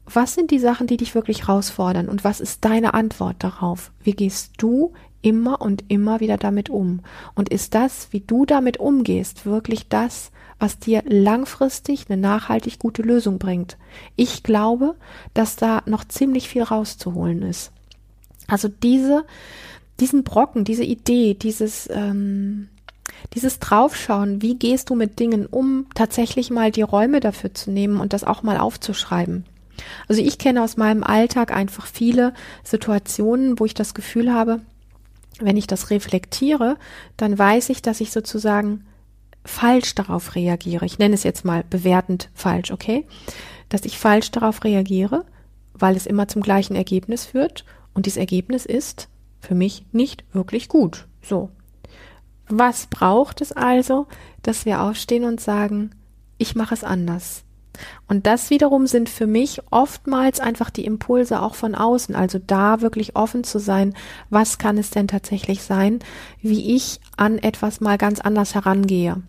was 0.06 0.34
sind 0.34 0.50
die 0.50 0.58
Sachen, 0.58 0.86
die 0.86 0.96
dich 0.96 1.14
wirklich 1.14 1.46
herausfordern 1.46 2.08
und 2.08 2.24
was 2.24 2.40
ist 2.40 2.64
deine 2.64 2.94
Antwort 2.94 3.36
darauf? 3.38 3.92
Wie 4.02 4.12
gehst 4.12 4.52
du 4.58 4.92
immer 5.22 5.60
und 5.60 5.84
immer 5.88 6.20
wieder 6.20 6.36
damit 6.36 6.70
um? 6.70 7.00
Und 7.34 7.48
ist 7.48 7.74
das, 7.74 8.08
wie 8.10 8.20
du 8.20 8.44
damit 8.44 8.78
umgehst, 8.78 9.46
wirklich 9.46 9.88
das, 9.88 10.32
was 10.62 10.78
dir 10.78 11.02
langfristig 11.08 12.06
eine 12.08 12.20
nachhaltig 12.20 12.78
gute 12.78 13.02
Lösung 13.02 13.40
bringt. 13.40 13.76
Ich 14.14 14.44
glaube, 14.44 14.94
dass 15.34 15.56
da 15.56 15.82
noch 15.86 16.04
ziemlich 16.04 16.48
viel 16.48 16.62
rauszuholen 16.62 17.42
ist. 17.42 17.72
Also 18.46 18.68
diese, 18.68 19.24
diesen 19.98 20.22
Brocken, 20.22 20.64
diese 20.64 20.84
Idee, 20.84 21.34
dieses, 21.34 21.88
ähm, 21.90 22.68
dieses 23.34 23.58
Draufschauen, 23.58 24.40
wie 24.40 24.54
gehst 24.54 24.88
du 24.88 24.94
mit 24.94 25.18
Dingen 25.18 25.46
um, 25.46 25.86
tatsächlich 25.96 26.50
mal 26.50 26.70
die 26.70 26.82
Räume 26.82 27.18
dafür 27.18 27.52
zu 27.52 27.72
nehmen 27.72 27.98
und 27.98 28.12
das 28.12 28.22
auch 28.22 28.44
mal 28.44 28.58
aufzuschreiben. 28.58 29.44
Also 30.06 30.22
ich 30.22 30.38
kenne 30.38 30.62
aus 30.62 30.76
meinem 30.76 31.02
Alltag 31.02 31.50
einfach 31.50 31.86
viele 31.86 32.34
Situationen, 32.62 33.58
wo 33.58 33.64
ich 33.64 33.74
das 33.74 33.94
Gefühl 33.94 34.32
habe, 34.32 34.60
wenn 35.40 35.56
ich 35.56 35.66
das 35.66 35.90
reflektiere, 35.90 36.76
dann 37.16 37.36
weiß 37.36 37.68
ich, 37.70 37.82
dass 37.82 38.00
ich 38.00 38.12
sozusagen 38.12 38.84
falsch 39.44 39.94
darauf 39.94 40.34
reagiere. 40.34 40.86
Ich 40.86 40.98
nenne 40.98 41.14
es 41.14 41.22
jetzt 41.22 41.44
mal 41.44 41.64
bewertend 41.68 42.30
falsch, 42.34 42.70
okay? 42.70 43.06
Dass 43.68 43.84
ich 43.84 43.98
falsch 43.98 44.30
darauf 44.30 44.64
reagiere, 44.64 45.24
weil 45.74 45.96
es 45.96 46.06
immer 46.06 46.28
zum 46.28 46.42
gleichen 46.42 46.76
Ergebnis 46.76 47.26
führt 47.26 47.64
und 47.94 48.06
dieses 48.06 48.18
Ergebnis 48.18 48.66
ist 48.66 49.08
für 49.40 49.54
mich 49.54 49.84
nicht 49.92 50.24
wirklich 50.32 50.68
gut. 50.68 51.06
So. 51.22 51.50
Was 52.48 52.86
braucht 52.86 53.40
es 53.40 53.52
also, 53.52 54.06
dass 54.42 54.66
wir 54.66 54.82
aufstehen 54.82 55.24
und 55.24 55.40
sagen, 55.40 55.94
ich 56.38 56.54
mache 56.54 56.74
es 56.74 56.84
anders? 56.84 57.44
Und 58.08 58.26
das 58.26 58.50
wiederum 58.50 58.86
sind 58.86 59.08
für 59.08 59.26
mich 59.26 59.60
oftmals 59.70 60.40
einfach 60.40 60.70
die 60.70 60.84
Impulse 60.84 61.40
auch 61.40 61.54
von 61.54 61.74
außen. 61.74 62.14
Also 62.14 62.38
da 62.38 62.80
wirklich 62.80 63.16
offen 63.16 63.44
zu 63.44 63.58
sein, 63.58 63.94
was 64.30 64.58
kann 64.58 64.78
es 64.78 64.90
denn 64.90 65.08
tatsächlich 65.08 65.62
sein, 65.62 66.00
wie 66.40 66.74
ich 66.74 67.00
an 67.16 67.38
etwas 67.38 67.80
mal 67.80 67.98
ganz 67.98 68.20
anders 68.20 68.54
herangehe. 68.54 69.22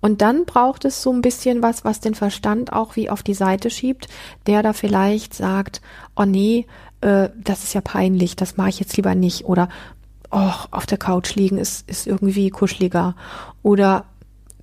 Und 0.00 0.22
dann 0.22 0.46
braucht 0.46 0.84
es 0.84 1.02
so 1.02 1.12
ein 1.12 1.20
bisschen 1.20 1.62
was, 1.62 1.84
was 1.84 2.00
den 2.00 2.14
Verstand 2.14 2.72
auch 2.72 2.96
wie 2.96 3.10
auf 3.10 3.22
die 3.22 3.34
Seite 3.34 3.70
schiebt, 3.70 4.08
der 4.46 4.62
da 4.62 4.72
vielleicht 4.72 5.34
sagt, 5.34 5.82
oh 6.16 6.24
nee, 6.24 6.66
äh, 7.02 7.28
das 7.36 7.64
ist 7.64 7.74
ja 7.74 7.80
peinlich, 7.82 8.36
das 8.36 8.56
mache 8.56 8.70
ich 8.70 8.80
jetzt 8.80 8.96
lieber 8.96 9.14
nicht. 9.14 9.44
Oder 9.44 9.68
oh, 10.30 10.52
auf 10.70 10.86
der 10.86 10.98
Couch 10.98 11.34
liegen 11.34 11.58
ist, 11.58 11.88
ist 11.88 12.06
irgendwie 12.06 12.50
kuscheliger. 12.50 13.14
Oder 13.62 14.06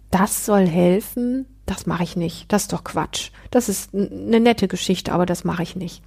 das 0.09 0.45
soll 0.45 0.65
helfen, 0.65 1.45
das 1.67 1.85
mache 1.85 2.03
ich 2.03 2.15
nicht. 2.15 2.51
Das 2.51 2.63
ist 2.63 2.73
doch 2.73 2.83
Quatsch. 2.83 3.29
Das 3.51 3.69
ist 3.69 3.93
eine 3.93 4.39
nette 4.39 4.67
Geschichte, 4.67 5.11
aber 5.11 5.25
das 5.25 5.43
mache 5.43 5.63
ich 5.63 5.75
nicht. 5.75 6.01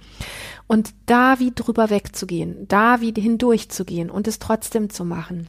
Und 0.67 0.93
da 1.05 1.39
wie 1.39 1.51
drüber 1.51 1.89
wegzugehen, 1.89 2.67
da 2.67 2.99
wie 2.99 3.13
hindurchzugehen 3.13 4.09
und 4.09 4.27
es 4.27 4.39
trotzdem 4.39 4.89
zu 4.89 5.05
machen. 5.05 5.47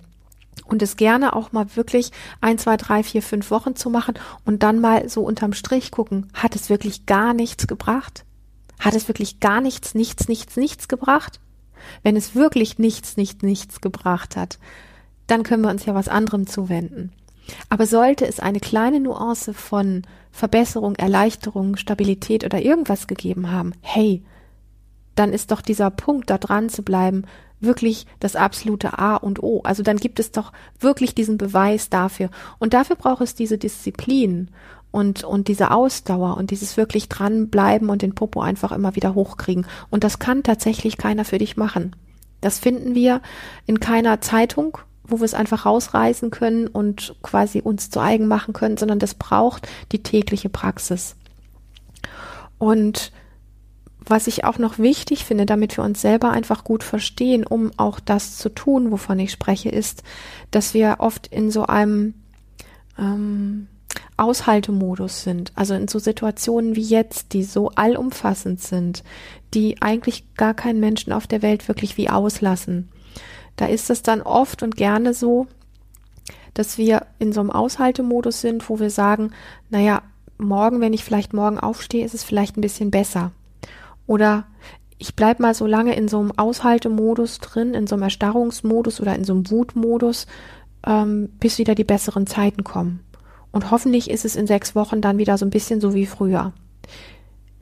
Und 0.66 0.82
es 0.82 0.96
gerne 0.96 1.34
auch 1.34 1.52
mal 1.52 1.76
wirklich 1.76 2.12
ein, 2.42 2.58
zwei, 2.58 2.76
drei, 2.76 3.02
vier, 3.02 3.22
fünf 3.22 3.50
Wochen 3.50 3.74
zu 3.74 3.88
machen 3.88 4.14
und 4.44 4.62
dann 4.62 4.80
mal 4.80 5.08
so 5.08 5.22
unterm 5.22 5.54
Strich 5.54 5.90
gucken, 5.90 6.28
hat 6.34 6.54
es 6.54 6.68
wirklich 6.68 7.06
gar 7.06 7.32
nichts 7.32 7.66
gebracht? 7.66 8.24
Hat 8.78 8.94
es 8.94 9.08
wirklich 9.08 9.40
gar 9.40 9.62
nichts, 9.62 9.94
nichts, 9.94 10.28
nichts, 10.28 10.56
nichts 10.56 10.88
gebracht? 10.88 11.40
Wenn 12.02 12.16
es 12.16 12.34
wirklich 12.34 12.78
nichts, 12.78 13.16
nichts, 13.16 13.42
nichts 13.42 13.80
gebracht 13.80 14.36
hat, 14.36 14.58
dann 15.26 15.42
können 15.42 15.62
wir 15.62 15.70
uns 15.70 15.86
ja 15.86 15.94
was 15.94 16.08
anderem 16.08 16.46
zuwenden. 16.46 17.12
Aber 17.68 17.86
sollte 17.86 18.26
es 18.26 18.40
eine 18.40 18.60
kleine 18.60 19.00
Nuance 19.00 19.54
von 19.54 20.02
Verbesserung, 20.30 20.96
Erleichterung, 20.96 21.76
Stabilität 21.76 22.44
oder 22.44 22.60
irgendwas 22.60 23.06
gegeben 23.06 23.50
haben, 23.50 23.72
hey, 23.80 24.22
dann 25.14 25.32
ist 25.32 25.50
doch 25.50 25.60
dieser 25.60 25.90
Punkt, 25.90 26.30
da 26.30 26.38
dran 26.38 26.68
zu 26.68 26.82
bleiben, 26.82 27.24
wirklich 27.60 28.06
das 28.18 28.34
absolute 28.34 28.98
A 28.98 29.16
und 29.16 29.42
O. 29.42 29.60
Also 29.62 29.82
dann 29.82 29.98
gibt 29.98 30.18
es 30.18 30.32
doch 30.32 30.52
wirklich 30.80 31.14
diesen 31.14 31.38
Beweis 31.38 31.90
dafür. 31.90 32.30
Und 32.58 32.74
dafür 32.74 32.96
braucht 32.96 33.22
es 33.22 33.34
diese 33.34 33.58
Disziplin 33.58 34.50
und, 34.90 35.24
und 35.24 35.48
diese 35.48 35.70
Ausdauer 35.70 36.36
und 36.36 36.50
dieses 36.50 36.76
wirklich 36.76 37.08
dranbleiben 37.08 37.88
und 37.88 38.02
den 38.02 38.14
Popo 38.14 38.40
einfach 38.40 38.72
immer 38.72 38.96
wieder 38.96 39.14
hochkriegen. 39.14 39.66
Und 39.90 40.02
das 40.02 40.18
kann 40.18 40.42
tatsächlich 40.42 40.96
keiner 40.96 41.24
für 41.24 41.38
dich 41.38 41.56
machen. 41.56 41.94
Das 42.40 42.58
finden 42.58 42.94
wir 42.94 43.22
in 43.66 43.80
keiner 43.80 44.20
Zeitung, 44.20 44.78
wo 45.04 45.18
wir 45.18 45.24
es 45.24 45.34
einfach 45.34 45.66
rausreißen 45.66 46.30
können 46.30 46.66
und 46.66 47.16
quasi 47.22 47.60
uns 47.60 47.90
zu 47.90 48.00
eigen 48.00 48.26
machen 48.26 48.54
können, 48.54 48.76
sondern 48.76 48.98
das 48.98 49.14
braucht 49.14 49.68
die 49.92 50.02
tägliche 50.02 50.48
Praxis. 50.48 51.16
Und 52.58 53.12
was 54.04 54.26
ich 54.26 54.44
auch 54.44 54.58
noch 54.58 54.78
wichtig 54.78 55.24
finde, 55.24 55.46
damit 55.46 55.76
wir 55.76 55.84
uns 55.84 56.00
selber 56.00 56.30
einfach 56.30 56.64
gut 56.64 56.82
verstehen, 56.82 57.46
um 57.46 57.70
auch 57.76 58.00
das 58.00 58.36
zu 58.36 58.48
tun, 58.48 58.90
wovon 58.90 59.18
ich 59.18 59.32
spreche, 59.32 59.68
ist, 59.68 60.02
dass 60.50 60.74
wir 60.74 60.96
oft 60.98 61.28
in 61.28 61.50
so 61.50 61.66
einem 61.66 62.14
ähm, 62.98 63.68
Aushaltemodus 64.16 65.22
sind. 65.22 65.52
Also 65.54 65.74
in 65.74 65.88
so 65.88 65.98
Situationen 65.98 66.76
wie 66.76 66.82
jetzt, 66.82 67.32
die 67.32 67.44
so 67.44 67.70
allumfassend 67.70 68.60
sind, 68.60 69.02
die 69.54 69.80
eigentlich 69.82 70.34
gar 70.34 70.54
keinen 70.54 70.80
Menschen 70.80 71.12
auf 71.12 71.26
der 71.26 71.42
Welt 71.42 71.68
wirklich 71.68 71.96
wie 71.96 72.08
auslassen. 72.10 72.88
Da 73.56 73.66
ist 73.66 73.90
es 73.90 74.02
dann 74.02 74.22
oft 74.22 74.62
und 74.62 74.76
gerne 74.76 75.14
so, 75.14 75.46
dass 76.54 76.78
wir 76.78 77.06
in 77.18 77.32
so 77.32 77.40
einem 77.40 77.50
Aushaltemodus 77.50 78.40
sind, 78.40 78.68
wo 78.68 78.78
wir 78.78 78.90
sagen, 78.90 79.32
naja, 79.70 80.02
morgen, 80.38 80.80
wenn 80.80 80.92
ich 80.92 81.04
vielleicht 81.04 81.32
morgen 81.32 81.58
aufstehe, 81.58 82.04
ist 82.04 82.14
es 82.14 82.24
vielleicht 82.24 82.56
ein 82.56 82.62
bisschen 82.62 82.90
besser. 82.90 83.32
Oder 84.06 84.44
ich 84.98 85.16
bleib 85.16 85.40
mal 85.40 85.54
so 85.54 85.66
lange 85.66 85.94
in 85.96 86.08
so 86.08 86.20
einem 86.20 86.32
Aushaltemodus 86.36 87.38
drin, 87.38 87.74
in 87.74 87.86
so 87.86 87.94
einem 87.94 88.04
Erstarrungsmodus 88.04 89.00
oder 89.00 89.14
in 89.14 89.24
so 89.24 89.32
einem 89.32 89.50
Wutmodus, 89.50 90.26
ähm, 90.86 91.30
bis 91.40 91.58
wieder 91.58 91.74
die 91.74 91.84
besseren 91.84 92.26
Zeiten 92.26 92.64
kommen. 92.64 93.00
Und 93.50 93.70
hoffentlich 93.70 94.10
ist 94.10 94.24
es 94.24 94.36
in 94.36 94.46
sechs 94.46 94.74
Wochen 94.74 95.00
dann 95.00 95.18
wieder 95.18 95.36
so 95.38 95.46
ein 95.46 95.50
bisschen 95.50 95.80
so 95.80 95.94
wie 95.94 96.06
früher. 96.06 96.52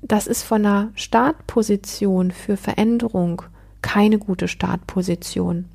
Das 0.02 0.26
ist 0.26 0.42
von 0.42 0.64
einer 0.64 0.90
Startposition 0.94 2.30
für 2.30 2.56
Veränderung 2.56 3.42
keine 3.82 4.18
gute 4.18 4.48
Startposition. 4.48 5.66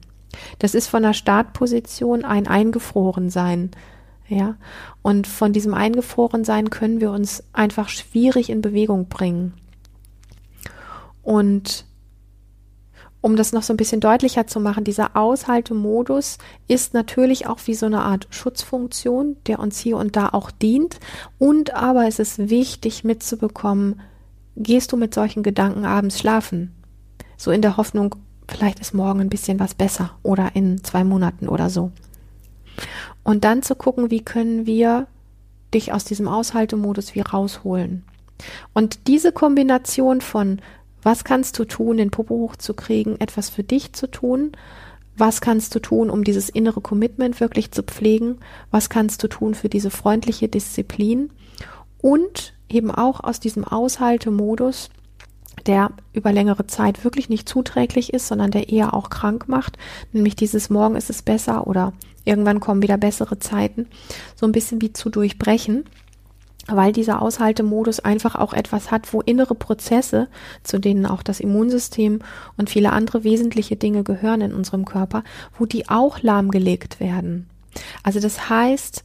Das 0.60 0.76
ist 0.76 0.88
von 0.88 1.04
der 1.04 1.14
Startposition 1.14 2.26
ein 2.26 2.48
Eingefrorensein. 2.48 3.72
Ja, 4.28 4.56
und 5.04 5.28
von 5.28 5.54
diesem 5.54 5.76
Eingefrorensein 5.76 6.72
können 6.72 7.00
wir 7.00 7.12
uns 7.12 7.44
einfach 7.54 7.90
schwierig 7.90 8.50
in 8.50 8.62
Bewegung 8.62 9.08
bringen. 9.08 9.54
Und 11.22 11.86
um 13.26 13.36
das 13.36 13.54
noch 13.54 13.64
so 13.64 13.74
ein 13.74 13.78
bisschen 13.78 14.02
deutlicher 14.02 14.46
zu 14.46 14.60
machen, 14.60 14.84
dieser 14.84 15.16
Aushaltemodus 15.16 16.38
ist 16.68 16.94
natürlich 16.94 17.48
auch 17.48 17.58
wie 17.66 17.74
so 17.74 17.88
eine 17.88 18.02
Art 18.02 18.28
Schutzfunktion, 18.30 19.38
der 19.48 19.58
uns 19.58 19.80
hier 19.80 19.98
und 19.98 20.16
da 20.16 20.30
auch 20.30 20.52
dient. 20.52 21.00
Und 21.40 21.74
aber 21.74 22.08
es 22.08 22.20
ist 22.20 22.50
wichtig 22.50 23.04
mitzubekommen, 23.04 24.00
gehst 24.56 24.92
du 24.92 24.98
mit 24.98 25.16
solchen 25.16 25.42
Gedanken 25.42 25.86
abends 25.86 26.20
schlafen? 26.20 26.76
So 27.36 27.50
in 27.50 27.64
der 27.64 27.78
Hoffnung, 27.78 28.16
vielleicht 28.48 28.80
ist 28.80 28.94
morgen 28.94 29.22
ein 29.22 29.30
bisschen 29.30 29.60
was 29.60 29.74
besser 29.74 30.12
oder 30.24 30.56
in 30.56 30.84
zwei 30.84 31.04
Monaten 31.04 31.48
oder 31.48 31.70
so. 31.70 31.92
Und 33.24 33.44
dann 33.44 33.64
zu 33.64 33.76
gucken, 33.76 34.12
wie 34.12 34.24
können 34.24 34.66
wir 34.66 35.08
dich 35.74 35.94
aus 35.94 36.04
diesem 36.04 36.28
Aushaltemodus 36.28 37.16
wie 37.16 37.22
rausholen. 37.22 38.04
Und 38.74 39.08
diese 39.08 39.32
Kombination 39.32 40.22
von 40.22 40.60
was 41.02 41.24
kannst 41.24 41.60
du 41.60 41.66
tun, 41.66 41.98
den 41.98 42.10
Popo 42.10 42.36
hochzukriegen, 42.36 43.22
etwas 43.22 43.50
für 43.50 43.64
dich 43.64 43.94
zu 43.94 44.08
tun, 44.08 44.54
was 45.16 45.40
kannst 45.40 45.76
du 45.76 45.80
tun, 45.80 46.10
um 46.10 46.24
dieses 46.24 46.50
innere 46.50 46.82
Commitment 46.82 47.40
wirklich 47.40 47.72
zu 47.72 47.84
pflegen, 47.84 48.40
was 48.72 48.90
kannst 48.90 49.24
du 49.24 49.28
tun 49.28 49.54
für 49.54 49.70
diese 49.70 49.92
freundliche 49.92 50.48
Disziplin 50.48 51.30
und 52.02 52.54
eben 52.70 52.90
auch 52.90 53.24
aus 53.24 53.40
diesem 53.40 53.64
Aushaltemodus 53.64 54.90
der 55.66 55.92
über 56.14 56.32
längere 56.32 56.68
Zeit 56.68 57.04
wirklich 57.04 57.30
nicht 57.30 57.48
zuträglich 57.48 58.14
ist, 58.14 58.28
sondern 58.28 58.52
der 58.52 58.70
eher 58.70 58.94
auch 58.94 59.10
krank 59.10 59.48
macht, 59.48 59.78
nämlich 60.12 60.36
dieses 60.36 60.70
Morgen 60.70 60.96
ist 60.96 61.10
es 61.10 61.22
besser 61.22 61.68
oder 61.68 61.94
irgendwann 62.24 62.60
kommen 62.60 62.82
wieder 62.82 62.98
bessere 62.98 63.40
Zeiten, 63.40 63.88
so 64.36 64.46
ein 64.46 64.52
bisschen 64.52 64.82
wie 64.82 64.94
zu 64.94 65.10
durchbrechen, 65.10 65.86
weil 66.68 66.92
dieser 66.92 67.22
Aushaltemodus 67.22 68.00
einfach 68.00 68.36
auch 68.36 68.54
etwas 68.54 68.92
hat, 68.92 69.14
wo 69.14 69.22
innere 69.22 69.56
Prozesse, 69.56 70.28
zu 70.64 70.80
denen 70.80 71.06
auch 71.06 71.22
das 71.22 71.40
Immunsystem 71.40 72.20
und 72.58 72.70
viele 72.70 72.92
andere 72.92 73.24
wesentliche 73.24 73.76
Dinge 73.76 74.04
gehören 74.04 74.42
in 74.42 74.54
unserem 74.54 74.86
Körper, 74.86 75.24
wo 75.58 75.66
die 75.66 75.90
auch 75.90 76.22
lahmgelegt 76.22 77.00
werden. 77.00 77.48
Also 78.04 78.20
das 78.20 78.50
heißt, 78.50 79.04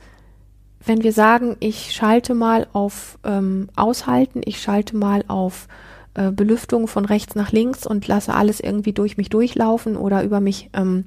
wenn 0.84 1.02
wir 1.02 1.12
sagen, 1.12 1.56
ich 1.60 1.92
schalte 1.92 2.34
mal 2.34 2.66
auf 2.72 3.18
ähm, 3.24 3.68
Aushalten, 3.76 4.40
ich 4.44 4.62
schalte 4.62 4.96
mal 4.96 5.24
auf 5.28 5.68
äh, 6.14 6.31
Belüftung 6.31 6.88
von 6.88 7.05
rechts 7.05 7.35
nach 7.35 7.53
links 7.53 7.87
und 7.87 8.07
lasse 8.07 8.35
alles 8.35 8.61
irgendwie 8.61 8.92
durch 8.92 9.16
mich 9.16 9.29
durchlaufen 9.29 9.96
oder 9.96 10.23
über 10.25 10.40
mich 10.40 10.70
ähm, 10.73 11.05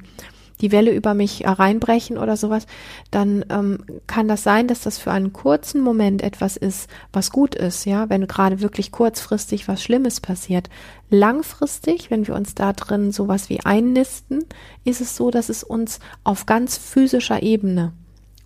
die 0.61 0.71
Welle 0.71 0.91
über 0.91 1.13
mich 1.13 1.43
reinbrechen 1.45 2.17
oder 2.17 2.37
sowas, 2.37 2.67
dann 3.11 3.43
ähm, 3.49 3.79
kann 4.07 4.27
das 4.27 4.43
sein, 4.43 4.67
dass 4.67 4.81
das 4.81 4.97
für 4.97 5.11
einen 5.11 5.33
kurzen 5.33 5.81
Moment 5.81 6.21
etwas 6.21 6.55
ist, 6.57 6.89
was 7.11 7.31
gut 7.31 7.53
ist, 7.55 7.85
ja, 7.85 8.09
wenn 8.09 8.27
gerade 8.27 8.61
wirklich 8.61 8.91
kurzfristig 8.91 9.67
was 9.67 9.83
Schlimmes 9.83 10.21
passiert. 10.21 10.69
Langfristig, 11.09 12.11
wenn 12.11 12.27
wir 12.27 12.35
uns 12.35 12.55
da 12.55 12.71
drin 12.71 13.11
sowas 13.11 13.49
wie 13.49 13.65
einnisten, 13.65 14.45
ist 14.85 15.01
es 15.01 15.17
so, 15.17 15.31
dass 15.31 15.49
es 15.49 15.63
uns 15.63 15.99
auf 16.23 16.45
ganz 16.45 16.77
physischer 16.77 17.43
Ebene, 17.43 17.91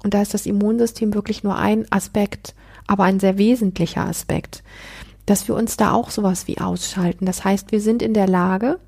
und 0.03 0.13
da 0.13 0.21
ist 0.21 0.33
das 0.33 0.45
Immunsystem 0.45 1.13
wirklich 1.13 1.43
nur 1.43 1.57
ein 1.57 1.85
Aspekt, 1.91 2.55
aber 2.87 3.03
ein 3.03 3.19
sehr 3.19 3.37
wesentlicher 3.37 4.05
Aspekt, 4.05 4.63
dass 5.27 5.47
wir 5.47 5.53
uns 5.53 5.77
da 5.77 5.91
auch 5.91 6.09
sowas 6.09 6.47
wie 6.47 6.57
ausschalten. 6.57 7.27
Das 7.27 7.43
heißt, 7.43 7.71
wir 7.71 7.81
sind 7.81 8.01
in 8.01 8.15
der 8.15 8.27
Lage, 8.27 8.79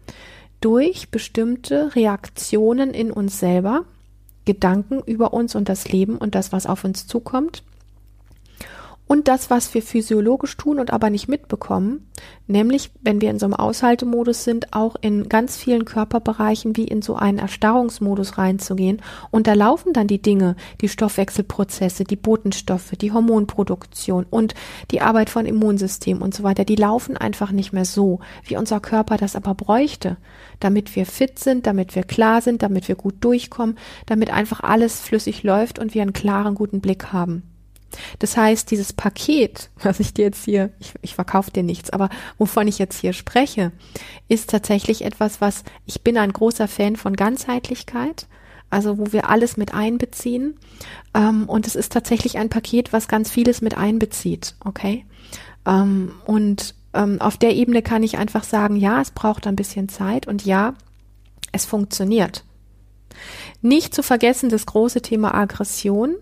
durch 0.61 1.09
bestimmte 1.09 1.95
Reaktionen 1.95 2.93
in 2.93 3.11
uns 3.11 3.39
selber, 3.39 3.85
Gedanken 4.45 5.01
über 5.05 5.33
uns 5.33 5.53
und 5.53 5.69
das 5.69 5.89
Leben 5.89 6.17
und 6.17 6.33
das, 6.33 6.51
was 6.51 6.65
auf 6.65 6.83
uns 6.83 7.05
zukommt, 7.05 7.63
und 9.11 9.27
das, 9.27 9.49
was 9.49 9.73
wir 9.73 9.81
physiologisch 9.81 10.55
tun 10.55 10.77
und 10.77 10.93
aber 10.93 11.09
nicht 11.09 11.27
mitbekommen, 11.27 12.07
nämlich 12.45 12.91
wenn 13.01 13.21
wir 13.21 13.31
in 13.31 13.39
so 13.39 13.47
einem 13.47 13.55
Aushaltemodus 13.55 14.43
sind, 14.43 14.71
auch 14.71 14.95
in 15.01 15.27
ganz 15.27 15.57
vielen 15.57 15.83
Körperbereichen 15.83 16.77
wie 16.77 16.83
in 16.83 17.01
so 17.01 17.15
einen 17.15 17.39
Erstarrungsmodus 17.39 18.37
reinzugehen. 18.37 19.01
Und 19.31 19.47
da 19.47 19.55
laufen 19.55 19.93
dann 19.93 20.05
die 20.05 20.21
Dinge, 20.21 20.55
die 20.81 20.89
Stoffwechselprozesse, 20.89 22.03
die 22.03 22.17
Botenstoffe, 22.17 22.91
die 23.01 23.11
Hormonproduktion 23.11 24.27
und 24.29 24.53
die 24.91 25.01
Arbeit 25.01 25.31
von 25.31 25.47
Immunsystem 25.47 26.21
und 26.21 26.35
so 26.35 26.43
weiter, 26.43 26.63
die 26.63 26.75
laufen 26.75 27.17
einfach 27.17 27.51
nicht 27.51 27.73
mehr 27.73 27.85
so, 27.85 28.19
wie 28.43 28.57
unser 28.57 28.79
Körper 28.79 29.17
das 29.17 29.35
aber 29.35 29.55
bräuchte, 29.55 30.17
damit 30.59 30.95
wir 30.95 31.07
fit 31.07 31.39
sind, 31.39 31.65
damit 31.65 31.95
wir 31.95 32.03
klar 32.03 32.43
sind, 32.43 32.61
damit 32.61 32.87
wir 32.87 32.95
gut 32.95 33.15
durchkommen, 33.21 33.75
damit 34.05 34.31
einfach 34.31 34.59
alles 34.59 34.99
flüssig 34.99 35.41
läuft 35.41 35.79
und 35.79 35.95
wir 35.95 36.03
einen 36.03 36.13
klaren, 36.13 36.53
guten 36.53 36.79
Blick 36.79 37.11
haben. 37.11 37.48
Das 38.19 38.37
heißt, 38.37 38.69
dieses 38.71 38.93
Paket, 38.93 39.69
was 39.83 39.99
ich 39.99 40.13
dir 40.13 40.25
jetzt 40.25 40.45
hier, 40.45 40.71
ich, 40.79 40.93
ich 41.01 41.15
verkaufe 41.15 41.51
dir 41.51 41.63
nichts, 41.63 41.89
aber 41.89 42.09
wovon 42.37 42.67
ich 42.67 42.79
jetzt 42.79 42.99
hier 42.99 43.13
spreche, 43.13 43.71
ist 44.27 44.49
tatsächlich 44.49 45.03
etwas, 45.03 45.41
was 45.41 45.63
ich 45.85 46.01
bin 46.01 46.17
ein 46.17 46.33
großer 46.33 46.67
Fan 46.67 46.95
von 46.95 47.15
Ganzheitlichkeit. 47.15 48.27
also 48.71 48.97
wo 48.99 49.11
wir 49.11 49.29
alles 49.29 49.57
mit 49.57 49.73
einbeziehen. 49.73 50.55
Ähm, 51.13 51.49
und 51.49 51.65
es 51.65 51.75
ist 51.75 51.91
tatsächlich 51.91 52.37
ein 52.37 52.49
Paket, 52.49 52.93
was 52.93 53.07
ganz 53.07 53.31
vieles 53.31 53.61
mit 53.61 53.77
einbezieht, 53.77 54.55
okay? 54.63 55.05
Ähm, 55.65 56.13
und 56.25 56.75
ähm, 56.93 57.19
auf 57.21 57.37
der 57.37 57.55
Ebene 57.55 57.81
kann 57.81 58.03
ich 58.03 58.17
einfach 58.17 58.43
sagen, 58.43 58.75
ja, 58.75 59.01
es 59.01 59.11
braucht 59.11 59.47
ein 59.47 59.55
bisschen 59.55 59.89
Zeit 59.89 60.27
und 60.27 60.45
ja, 60.45 60.73
es 61.51 61.65
funktioniert. 61.65 62.43
Nicht 63.61 63.93
zu 63.93 64.03
vergessen 64.03 64.49
das 64.49 64.65
große 64.65 65.01
Thema 65.01 65.33
Aggression. 65.33 66.15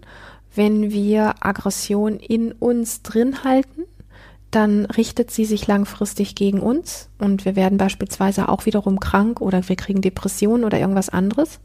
Wenn 0.58 0.90
wir 0.92 1.36
Aggression 1.42 2.18
in 2.18 2.52
uns 2.52 3.04
drin 3.04 3.44
halten, 3.44 3.84
dann 4.50 4.86
richtet 4.86 5.30
sie 5.30 5.46
sich 5.46 5.68
langfristig 5.68 6.34
gegen 6.34 6.62
uns 6.62 7.10
und 7.20 7.46
wir 7.46 7.56
werden 7.56 7.78
beispielsweise 7.78 8.50
auch 8.50 8.66
wiederum 8.66 9.00
krank 9.00 9.40
oder 9.40 9.70
wir 9.70 9.76
kriegen 9.76 10.02
Depressionen 10.02 10.64
oder 10.64 10.80
irgendwas 10.80 11.10
anderes. 11.10 11.60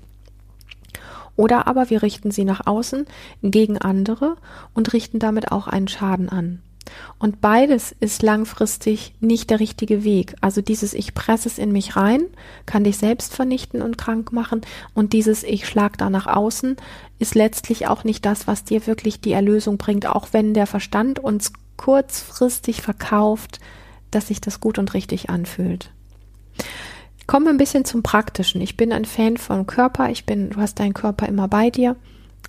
Oder 1.36 1.66
aber 1.66 1.88
wir 1.88 2.02
richten 2.02 2.32
sie 2.32 2.44
nach 2.44 2.66
außen 2.66 3.06
gegen 3.42 3.78
andere 3.78 4.36
und 4.74 4.92
richten 4.92 5.18
damit 5.18 5.52
auch 5.52 5.68
einen 5.68 5.88
Schaden 5.88 6.28
an. 6.28 6.60
Und 7.18 7.40
beides 7.40 7.94
ist 8.00 8.22
langfristig 8.22 9.14
nicht 9.20 9.50
der 9.50 9.60
richtige 9.60 10.04
Weg. 10.04 10.34
Also 10.40 10.60
dieses 10.60 10.94
Ich 10.94 11.14
presse 11.14 11.48
es 11.48 11.58
in 11.58 11.72
mich 11.72 11.96
rein, 11.96 12.22
kann 12.66 12.84
dich 12.84 12.98
selbst 12.98 13.34
vernichten 13.34 13.82
und 13.82 13.98
krank 13.98 14.32
machen. 14.32 14.62
Und 14.94 15.12
dieses 15.12 15.42
Ich 15.42 15.66
schlag 15.66 15.98
da 15.98 16.10
nach 16.10 16.26
außen 16.26 16.76
ist 17.18 17.34
letztlich 17.36 17.86
auch 17.86 18.02
nicht 18.02 18.26
das, 18.26 18.46
was 18.46 18.64
dir 18.64 18.86
wirklich 18.86 19.20
die 19.20 19.32
Erlösung 19.32 19.78
bringt, 19.78 20.06
auch 20.06 20.28
wenn 20.32 20.54
der 20.54 20.66
Verstand 20.66 21.20
uns 21.20 21.52
kurzfristig 21.76 22.82
verkauft, 22.82 23.60
dass 24.10 24.28
sich 24.28 24.40
das 24.40 24.60
gut 24.60 24.78
und 24.78 24.92
richtig 24.94 25.30
anfühlt. 25.30 25.90
Kommen 27.26 27.46
wir 27.46 27.50
ein 27.52 27.58
bisschen 27.58 27.84
zum 27.84 28.02
Praktischen. 28.02 28.60
Ich 28.60 28.76
bin 28.76 28.92
ein 28.92 29.04
Fan 29.04 29.36
vom 29.36 29.66
Körper. 29.66 30.10
Ich 30.10 30.26
bin, 30.26 30.50
du 30.50 30.60
hast 30.60 30.80
deinen 30.80 30.94
Körper 30.94 31.28
immer 31.28 31.48
bei 31.48 31.70
dir. 31.70 31.96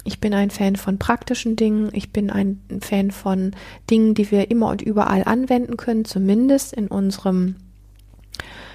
Ich 0.03 0.19
bin 0.19 0.33
ein 0.33 0.49
Fan 0.49 0.75
von 0.75 0.97
praktischen 0.99 1.55
Dingen. 1.55 1.89
Ich 1.93 2.11
bin 2.11 2.29
ein 2.29 2.59
Fan 2.81 3.11
von 3.11 3.51
Dingen, 3.89 4.13
die 4.15 4.29
wir 4.31 4.51
immer 4.51 4.69
und 4.69 4.81
überall 4.81 5.23
anwenden 5.23 5.77
können, 5.77 6.03
zumindest 6.03 6.73
in 6.73 6.87
unserem, 6.87 7.55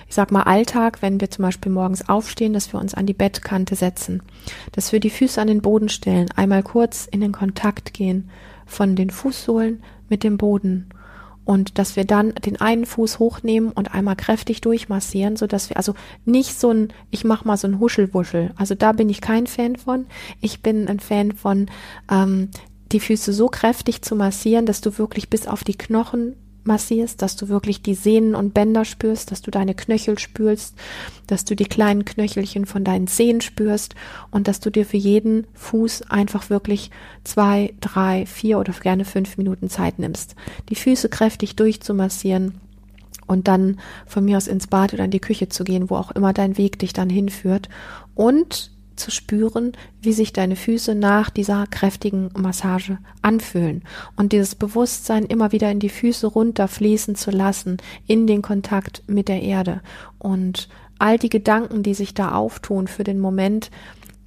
ich 0.09 0.15
sag 0.15 0.33
mal, 0.33 0.45
Alltag, 0.45 1.03
wenn 1.03 1.21
wir 1.21 1.31
zum 1.31 1.43
Beispiel 1.43 1.71
morgens 1.71 2.09
aufstehen, 2.09 2.55
dass 2.55 2.73
wir 2.73 2.81
uns 2.81 2.95
an 2.95 3.05
die 3.05 3.15
Bettkante 3.15 3.77
setzen, 3.77 4.23
dass 4.73 4.93
wir 4.93 5.01
die 5.01 5.11
Füße 5.11 5.41
an 5.41 5.49
den 5.49 5.61
Boden 5.61 5.91
stellen, 5.91 6.29
einmal 6.35 6.63
kurz 6.63 7.07
in 7.07 7.21
den 7.21 7.33
Kontakt 7.33 7.93
gehen 7.93 8.31
von 8.65 8.97
den 8.97 9.11
Fußsohlen 9.11 9.83
mit 10.09 10.25
dem 10.25 10.39
Boden 10.39 10.89
und 11.49 11.79
dass 11.79 11.97
wir 11.97 12.05
dann 12.05 12.35
den 12.35 12.61
einen 12.61 12.85
Fuß 12.85 13.19
hochnehmen 13.19 13.73
und 13.73 13.95
einmal 13.95 14.17
kräftig 14.17 14.61
durchmassieren, 14.61 15.37
so 15.37 15.47
dass 15.47 15.71
wir 15.71 15.79
also 15.79 15.95
nicht 16.27 16.61
so 16.61 16.71
ein, 16.71 16.93
ich 17.11 17.25
mach 17.25 17.47
mal 17.47 17.57
so 17.57 17.67
ein 17.67 17.81
Huschelwuschel. 17.81 18.51
Also 18.57 18.75
da 18.75 18.93
bin 18.93 19.09
ich 19.09 19.23
kein 19.23 19.47
Fan 19.47 19.77
von. 19.77 20.05
Ich 20.43 20.61
bin 20.61 20.89
ein 20.89 21.01
Fan 21.01 21.33
von 21.33 21.71
ähm, 22.13 22.51
die 22.93 23.01
Füße 23.01 23.33
so 23.33 23.49
kräftig 23.49 24.03
zu 24.03 24.15
massieren, 24.15 24.67
dass 24.67 24.83
du 24.83 24.99
wirklich 24.99 25.31
bis 25.31 25.47
auf 25.47 25.65
die 25.65 25.79
Knochen 25.79 26.37
massierst, 26.69 27.21
dass 27.21 27.35
du 27.35 27.49
wirklich 27.49 27.83
die 27.83 27.97
Sehnen 27.97 28.37
und 28.37 28.55
Bänder 28.55 28.85
spürst, 28.85 29.33
dass 29.33 29.43
du 29.43 29.51
deine 29.51 29.75
Knöchel 29.75 30.19
spürst, 30.21 30.77
dass 31.27 31.45
du 31.45 31.57
die 31.57 31.65
kleinen 31.65 32.05
Knöchelchen 32.05 32.67
von 32.67 32.85
deinen 32.85 33.09
Zehen 33.09 33.41
spürst 33.41 33.97
und 34.31 34.47
dass 34.47 34.61
du 34.61 34.71
dir 34.71 34.87
für 34.87 34.97
jeden 34.97 35.49
Fuß 35.55 36.03
einfach 36.03 36.51
wirklich 36.51 36.93
zwei, 37.25 37.75
drei, 37.81 38.25
vier 38.27 38.61
oder 38.61 38.73
gerne 38.73 39.05
fünf 39.05 39.37
Minuten 39.37 39.69
Zeit 39.69 39.99
nimmst, 39.99 40.37
die 40.69 40.77
Füße 40.77 41.09
kräftig 41.09 41.57
durchzumassieren 41.57 42.61
und 43.27 43.49
dann 43.49 43.81
von 44.07 44.25
mir 44.25 44.37
aus 44.37 44.47
ins 44.47 44.69
Bad 44.69 44.95
oder 44.95 45.05
in 45.05 45.11
die 45.11 45.21
Küche 45.21 45.49
zu 45.49 45.65
gehen, 45.65 45.91
wo 45.91 45.97
auch 45.97 46.13
immer 46.13 46.33
dein 46.33 46.57
Weg 46.57 46.79
dich 46.79 46.93
dann 46.93 47.11
hinführt. 47.11 47.69
Und 48.15 48.71
zu 48.99 49.11
spüren, 49.11 49.73
wie 50.01 50.13
sich 50.13 50.33
deine 50.33 50.57
Füße 50.57 50.95
nach 50.95 51.31
dieser 51.31 51.67
kräftigen 51.67 52.31
Massage 52.37 52.99
anfühlen 53.23 53.83
und 54.17 54.33
dieses 54.33 54.55
Bewusstsein 54.55 55.25
immer 55.25 55.53
wieder 55.53 55.71
in 55.71 55.81
die 55.81 55.89
Füße 55.89 56.27
runterfließen 56.27 57.15
zu 57.15 57.31
lassen, 57.31 57.79
in 58.07 58.27
den 58.27 58.43
Kontakt 58.43 59.03
mit 59.07 59.29
der 59.29 59.43
Erde 59.43 59.81
und 60.19 60.69
all 60.99 61.19
die 61.19 61.31
Gedanken, 61.31 61.83
die 61.83 61.95
sich 61.95 62.15
da 62.15 62.33
auftun 62.33 62.89
für 62.89 63.05
den 63.05 63.21
Moment, 63.21 63.71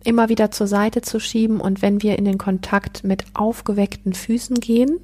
immer 0.03 0.29
wieder 0.29 0.51
zur 0.51 0.67
Seite 0.67 1.01
zu 1.01 1.19
schieben 1.19 1.59
und 1.59 1.81
wenn 1.81 2.01
wir 2.01 2.17
in 2.17 2.25
den 2.25 2.37
Kontakt 2.37 3.03
mit 3.03 3.25
aufgeweckten 3.33 4.13
Füßen 4.13 4.59
gehen, 4.59 4.99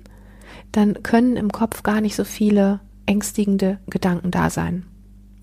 dann 0.72 1.04
können 1.04 1.38
im 1.38 1.52
Kopf 1.52 1.84
gar 1.84 2.02
nicht 2.02 2.16
so 2.16 2.24
viele 2.24 2.80
ängstigende 3.06 3.80
Gedanken 3.90 4.32
da 4.32 4.50
sein. 4.50 4.86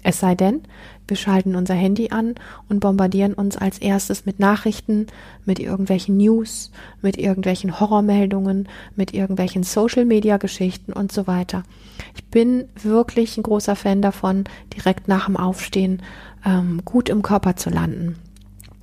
Es 0.03 0.21
sei 0.21 0.35
denn, 0.35 0.63
wir 1.07 1.17
schalten 1.17 1.55
unser 1.55 1.75
Handy 1.75 2.11
an 2.11 2.35
und 2.69 2.81
bombardieren 2.81 3.35
uns 3.35 3.57
als 3.57 3.79
erstes 3.79 4.25
mit 4.25 4.39
Nachrichten, 4.41 5.07
mit 5.45 5.59
irgendwelchen 5.59 6.17
News, 6.17 6.71
mit 7.03 7.19
irgendwelchen 7.19 7.79
Horrormeldungen, 7.79 8.69
mit 8.97 9.13
irgendwelchen 9.13 9.63
Social-Media-Geschichten 9.63 10.93
und 10.93 11.13
so 11.13 11.27
weiter. 11.27 11.65
Ich 12.15 12.25
bin 12.25 12.65
wirklich 12.83 13.37
ein 13.37 13.43
großer 13.43 13.77
Fan 13.77 14.01
davon, 14.01 14.45
direkt 14.75 15.07
nach 15.09 15.27
dem 15.27 15.37
Aufstehen 15.37 16.03
ähm, 16.45 16.83
gut 16.85 17.09
im 17.09 17.23
Körper 17.23 17.57
zu 17.57 17.71
landen. 17.71 18.17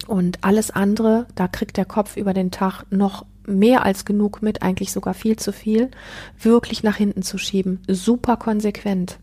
Und 0.08 0.44
alles 0.44 0.72
andere, 0.72 1.26
da 1.36 1.48
kriegt 1.48 1.78
der 1.78 1.86
Kopf 1.86 2.18
über 2.18 2.34
den 2.34 2.52
Tag 2.52 2.84
noch 2.92 3.26
mehr 3.48 3.84
als 3.84 4.06
genug 4.06 4.42
mit, 4.42 4.62
eigentlich 4.62 4.92
sogar 4.92 5.14
viel 5.14 5.38
zu 5.38 5.52
viel, 5.52 5.90
wirklich 6.40 6.84
nach 6.84 6.98
hinten 6.98 7.24
zu 7.24 7.38
schieben. 7.38 7.80
Super 7.88 8.38
konsequent 8.38 9.18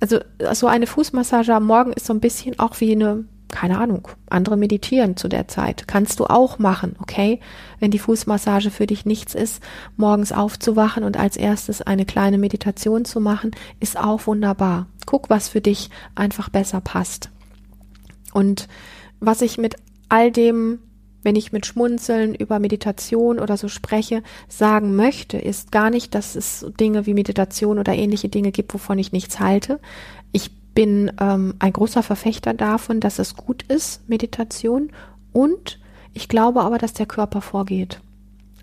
also 0.00 0.18
so 0.52 0.66
eine 0.66 0.86
Fußmassage 0.86 1.54
am 1.54 1.66
Morgen 1.66 1.92
ist 1.92 2.06
so 2.06 2.12
ein 2.12 2.20
bisschen 2.20 2.58
auch 2.58 2.80
wie 2.80 2.92
eine, 2.92 3.24
keine 3.48 3.78
Ahnung, 3.78 4.08
andere 4.28 4.56
meditieren 4.56 5.16
zu 5.16 5.28
der 5.28 5.48
Zeit. 5.48 5.86
Kannst 5.86 6.20
du 6.20 6.26
auch 6.26 6.58
machen, 6.58 6.96
okay? 7.00 7.40
Wenn 7.78 7.90
die 7.90 7.98
Fußmassage 7.98 8.70
für 8.70 8.86
dich 8.86 9.06
nichts 9.06 9.34
ist, 9.34 9.62
morgens 9.96 10.32
aufzuwachen 10.32 11.04
und 11.04 11.16
als 11.16 11.36
erstes 11.36 11.82
eine 11.82 12.04
kleine 12.04 12.38
Meditation 12.38 13.04
zu 13.04 13.20
machen, 13.20 13.52
ist 13.80 13.98
auch 13.98 14.26
wunderbar. 14.26 14.86
Guck, 15.06 15.30
was 15.30 15.48
für 15.48 15.60
dich 15.60 15.90
einfach 16.14 16.48
besser 16.48 16.80
passt. 16.80 17.30
Und 18.32 18.68
was 19.20 19.42
ich 19.42 19.58
mit 19.58 19.76
all 20.08 20.30
dem 20.30 20.80
wenn 21.24 21.36
ich 21.36 21.52
mit 21.52 21.66
Schmunzeln 21.66 22.34
über 22.34 22.58
Meditation 22.60 23.40
oder 23.40 23.56
so 23.56 23.68
spreche, 23.68 24.22
sagen 24.48 24.94
möchte, 24.94 25.38
ist 25.38 25.72
gar 25.72 25.90
nicht, 25.90 26.14
dass 26.14 26.36
es 26.36 26.64
Dinge 26.78 27.06
wie 27.06 27.14
Meditation 27.14 27.78
oder 27.78 27.94
ähnliche 27.94 28.28
Dinge 28.28 28.52
gibt, 28.52 28.72
wovon 28.74 28.98
ich 28.98 29.10
nichts 29.10 29.40
halte. 29.40 29.80
Ich 30.32 30.52
bin 30.74 31.10
ähm, 31.20 31.54
ein 31.58 31.72
großer 31.72 32.02
Verfechter 32.02 32.52
davon, 32.54 33.00
dass 33.00 33.18
es 33.18 33.36
gut 33.36 33.62
ist, 33.64 34.08
Meditation. 34.08 34.90
Und 35.32 35.80
ich 36.12 36.28
glaube 36.28 36.60
aber, 36.62 36.78
dass 36.78 36.92
der 36.92 37.06
Körper 37.06 37.40
vorgeht. 37.40 38.00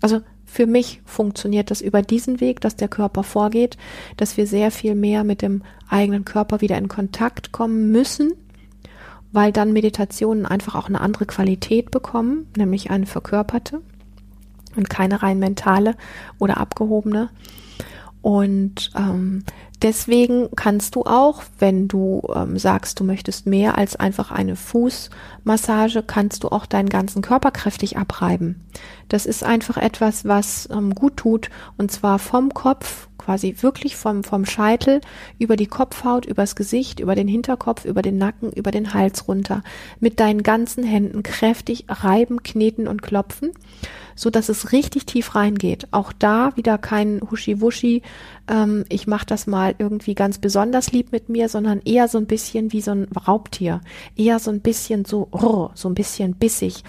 Also 0.00 0.20
für 0.44 0.66
mich 0.66 1.00
funktioniert 1.04 1.70
das 1.70 1.80
über 1.80 2.02
diesen 2.02 2.40
Weg, 2.40 2.60
dass 2.60 2.76
der 2.76 2.88
Körper 2.88 3.22
vorgeht, 3.22 3.76
dass 4.16 4.36
wir 4.36 4.46
sehr 4.46 4.70
viel 4.70 4.94
mehr 4.94 5.24
mit 5.24 5.42
dem 5.42 5.62
eigenen 5.88 6.24
Körper 6.24 6.60
wieder 6.60 6.76
in 6.76 6.88
Kontakt 6.88 7.52
kommen 7.52 7.90
müssen 7.90 8.32
weil 9.32 9.52
dann 9.52 9.72
Meditationen 9.72 10.46
einfach 10.46 10.74
auch 10.74 10.88
eine 10.88 11.00
andere 11.00 11.26
Qualität 11.26 11.90
bekommen, 11.90 12.46
nämlich 12.56 12.90
eine 12.90 13.06
verkörperte 13.06 13.80
und 14.76 14.90
keine 14.90 15.22
rein 15.22 15.38
mentale 15.38 15.94
oder 16.38 16.58
abgehobene. 16.58 17.30
Und 18.22 18.92
ähm, 18.96 19.42
deswegen 19.82 20.48
kannst 20.54 20.94
du 20.94 21.02
auch, 21.02 21.42
wenn 21.58 21.88
du 21.88 22.22
ähm, 22.34 22.56
sagst, 22.56 23.00
du 23.00 23.04
möchtest 23.04 23.46
mehr 23.46 23.76
als 23.76 23.96
einfach 23.96 24.30
eine 24.30 24.54
Fußmassage, 24.54 26.04
kannst 26.06 26.44
du 26.44 26.48
auch 26.48 26.66
deinen 26.66 26.88
ganzen 26.88 27.20
Körper 27.20 27.50
kräftig 27.50 27.98
abreiben. 27.98 28.60
Das 29.12 29.26
ist 29.26 29.44
einfach 29.44 29.76
etwas, 29.76 30.24
was 30.24 30.70
ähm, 30.72 30.94
gut 30.94 31.18
tut 31.18 31.50
und 31.76 31.92
zwar 31.92 32.18
vom 32.18 32.54
Kopf 32.54 33.08
quasi 33.18 33.54
wirklich 33.60 33.94
vom, 33.94 34.24
vom 34.24 34.46
Scheitel 34.46 35.02
über 35.38 35.56
die 35.56 35.66
Kopfhaut, 35.66 36.24
übers 36.24 36.56
Gesicht, 36.56 36.98
über 36.98 37.14
den 37.14 37.28
Hinterkopf, 37.28 37.84
über 37.84 38.00
den 38.00 38.16
Nacken, 38.16 38.50
über 38.52 38.70
den 38.70 38.94
Hals 38.94 39.28
runter. 39.28 39.62
Mit 40.00 40.18
deinen 40.18 40.42
ganzen 40.42 40.82
Händen 40.82 41.22
kräftig 41.22 41.84
reiben, 41.88 42.42
kneten 42.42 42.88
und 42.88 43.02
klopfen, 43.02 43.52
so 44.16 44.30
dass 44.30 44.48
es 44.48 44.72
richtig 44.72 45.04
tief 45.04 45.34
reingeht. 45.34 45.88
Auch 45.90 46.14
da 46.14 46.56
wieder 46.56 46.78
kein 46.78 47.20
Huschi-Wuschi, 47.20 48.00
ähm, 48.48 48.86
ich 48.88 49.06
mache 49.06 49.26
das 49.26 49.46
mal 49.46 49.74
irgendwie 49.76 50.14
ganz 50.14 50.38
besonders 50.38 50.90
lieb 50.90 51.12
mit 51.12 51.28
mir, 51.28 51.50
sondern 51.50 51.82
eher 51.84 52.08
so 52.08 52.16
ein 52.16 52.26
bisschen 52.26 52.72
wie 52.72 52.80
so 52.80 52.92
ein 52.92 53.08
Raubtier. 53.28 53.82
Eher 54.16 54.38
so 54.38 54.50
ein 54.50 54.62
bisschen 54.62 55.04
so, 55.04 55.28
so 55.74 55.88
ein 55.90 55.94
bisschen 55.94 56.34
bissig 56.36 56.82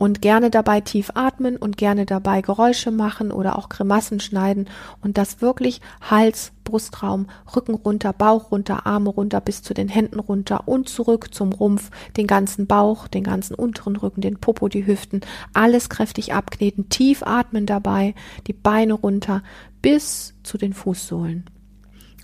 und 0.00 0.22
gerne 0.22 0.48
dabei 0.48 0.80
tief 0.80 1.10
atmen 1.12 1.58
und 1.58 1.76
gerne 1.76 2.06
dabei 2.06 2.40
Geräusche 2.40 2.90
machen 2.90 3.30
oder 3.30 3.58
auch 3.58 3.68
Grimassen 3.68 4.18
schneiden 4.18 4.66
und 5.02 5.18
das 5.18 5.42
wirklich 5.42 5.82
Hals, 6.00 6.52
Brustraum, 6.64 7.26
Rücken 7.54 7.74
runter, 7.74 8.14
Bauch 8.14 8.50
runter, 8.50 8.86
Arme 8.86 9.10
runter 9.10 9.42
bis 9.42 9.62
zu 9.62 9.74
den 9.74 9.88
Händen 9.88 10.18
runter 10.18 10.66
und 10.66 10.88
zurück 10.88 11.34
zum 11.34 11.52
Rumpf, 11.52 11.90
den 12.16 12.26
ganzen 12.26 12.66
Bauch, 12.66 13.08
den 13.08 13.24
ganzen 13.24 13.54
unteren 13.54 13.94
Rücken, 13.94 14.22
den 14.22 14.38
Popo, 14.38 14.68
die 14.68 14.86
Hüften, 14.86 15.20
alles 15.52 15.90
kräftig 15.90 16.32
abkneten, 16.32 16.88
tief 16.88 17.22
atmen 17.22 17.66
dabei, 17.66 18.14
die 18.46 18.54
Beine 18.54 18.94
runter 18.94 19.42
bis 19.82 20.32
zu 20.42 20.56
den 20.56 20.72
Fußsohlen. 20.72 21.44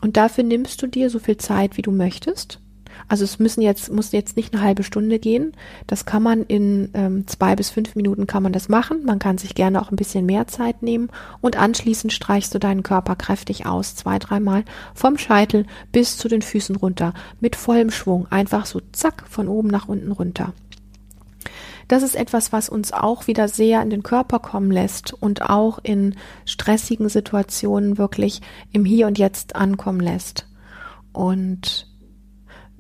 Und 0.01 0.17
dafür 0.17 0.45
nimmst 0.45 0.81
du 0.81 0.87
dir 0.87 1.11
so 1.11 1.19
viel 1.19 1.37
Zeit, 1.37 1.77
wie 1.77 1.83
du 1.83 1.91
möchtest. 1.91 2.59
Also 3.09 3.25
es 3.25 3.39
müssen 3.39 3.63
jetzt, 3.63 3.93
muss 3.93 4.13
jetzt 4.13 4.37
nicht 4.37 4.55
eine 4.55 4.63
halbe 4.63 4.83
Stunde 4.83 5.19
gehen. 5.19 5.53
Das 5.87 6.07
kann 6.07 6.23
man 6.23 6.43
in 6.43 6.91
ähm, 6.95 7.27
zwei 7.27 7.57
bis 7.57 7.71
fünf 7.71 7.95
Minuten 7.95 8.27
kann 8.27 8.43
man 8.43 8.53
das 8.53 8.69
machen. 8.69 9.05
Man 9.05 9.19
kann 9.19 9.39
sich 9.39 9.55
gerne 9.55 9.81
auch 9.81 9.91
ein 9.91 9.97
bisschen 9.97 10.27
mehr 10.27 10.47
Zeit 10.47 10.83
nehmen 10.83 11.09
und 11.41 11.57
anschließend 11.57 12.13
streichst 12.13 12.55
du 12.55 12.59
deinen 12.59 12.83
Körper 12.83 13.17
kräftig 13.17 13.67
aus, 13.67 13.95
zwei, 13.97 14.19
dreimal 14.19 14.65
vom 14.95 15.19
Scheitel 15.19 15.67
bis 15.93 16.19
zu 16.19 16.29
den 16.29 16.43
Füßen 16.43 16.77
runter 16.77 17.15
mit 17.41 17.57
vollem 17.57 17.91
Schwung. 17.91 18.27
Einfach 18.31 18.67
so 18.67 18.81
zack 18.93 19.25
von 19.29 19.49
oben 19.49 19.69
nach 19.69 19.89
unten 19.89 20.13
runter. 20.13 20.53
Das 21.89 22.03
ist 22.03 22.17
etwas, 22.17 22.53
was 22.53 22.69
uns 22.69 22.93
auch 22.93 23.27
wieder 23.27 23.49
sehr 23.49 23.81
in 23.83 23.91
den 23.91 24.03
Körper 24.03 24.41
kommen 24.41 24.71
lässt 24.71 25.13
und 25.13 25.43
auch 25.43 25.79
in 25.83 26.17
stressigen 26.45 27.09
Situationen 27.09 27.97
wirklich 27.97 28.41
im 28.73 28.85
Hier 28.85 29.07
und 29.07 29.19
Jetzt 29.19 29.55
ankommen 29.55 30.01
lässt. 30.01 30.49
Und 31.13 31.86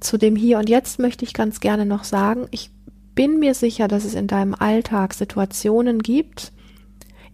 zu 0.00 0.18
dem 0.18 0.36
Hier 0.36 0.58
und 0.58 0.68
Jetzt 0.68 0.98
möchte 0.98 1.24
ich 1.24 1.34
ganz 1.34 1.60
gerne 1.60 1.86
noch 1.86 2.04
sagen, 2.04 2.46
ich 2.50 2.70
bin 3.14 3.38
mir 3.38 3.54
sicher, 3.54 3.88
dass 3.88 4.04
es 4.04 4.14
in 4.14 4.26
deinem 4.26 4.54
Alltag 4.54 5.14
Situationen 5.14 6.00
gibt, 6.00 6.52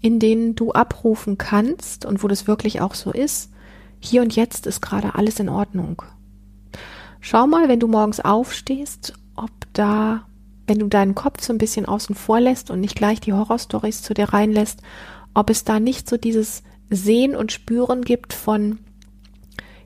in 0.01 0.19
denen 0.19 0.55
du 0.55 0.73
abrufen 0.73 1.39
kannst 1.39 2.05
und 2.05 2.23
wo 2.23 2.29
das 2.29 2.47
wirklich 2.47 2.81
auch 2.81 2.95
so 2.95 3.11
ist. 3.11 3.51
Hier 4.01 4.23
und 4.23 4.35
jetzt 4.35 4.67
ist 4.67 4.81
gerade 4.81 5.15
alles 5.15 5.39
in 5.41 5.49
Ordnung. 5.49 6.03
Schau 7.21 7.47
mal, 7.47 7.69
wenn 7.69 7.81
du 7.81 7.89
morgens 7.89 8.21
aufstehst, 8.21 9.15
ob 9.37 9.51
da, 9.73 10.27
wenn 10.67 10.79
du 10.79 10.89
deinen 10.89 11.15
Kopf 11.15 11.43
so 11.43 11.53
ein 11.53 11.59
bisschen 11.59 11.87
außen 11.87 12.15
vor 12.15 12.41
lässt 12.41 12.71
und 12.71 12.81
nicht 12.81 12.97
gleich 12.97 13.21
die 13.21 13.33
Horrorstories 13.33 14.03
zu 14.03 14.15
dir 14.15 14.33
reinlässt, 14.33 14.81
ob 15.35 15.51
es 15.51 15.65
da 15.65 15.81
nicht 15.81 16.09
so 16.09 16.17
dieses 16.17 16.63
Sehen 16.91 17.35
und 17.37 17.53
Spüren 17.53 18.03
gibt 18.03 18.33
von 18.33 18.79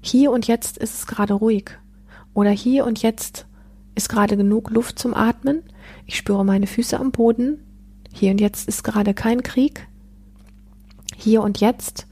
hier 0.00 0.30
und 0.30 0.46
jetzt 0.46 0.78
ist 0.78 0.98
es 0.98 1.06
gerade 1.06 1.34
ruhig. 1.34 1.70
Oder 2.36 2.50
hier 2.50 2.84
und 2.84 3.00
jetzt 3.00 3.46
ist 3.94 4.10
gerade 4.10 4.36
genug 4.36 4.68
Luft 4.68 4.98
zum 4.98 5.14
Atmen. 5.14 5.62
Ich 6.04 6.18
spüre 6.18 6.44
meine 6.44 6.66
Füße 6.66 7.00
am 7.00 7.10
Boden. 7.10 7.64
Hier 8.12 8.30
und 8.30 8.42
jetzt 8.42 8.68
ist 8.68 8.84
gerade 8.84 9.14
kein 9.14 9.42
Krieg. 9.42 9.88
Hier 11.16 11.42
und 11.42 11.60
jetzt 11.60 12.06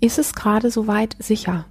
ist 0.00 0.18
es 0.18 0.32
gerade 0.32 0.70
soweit 0.70 1.14
sicher. 1.18 1.66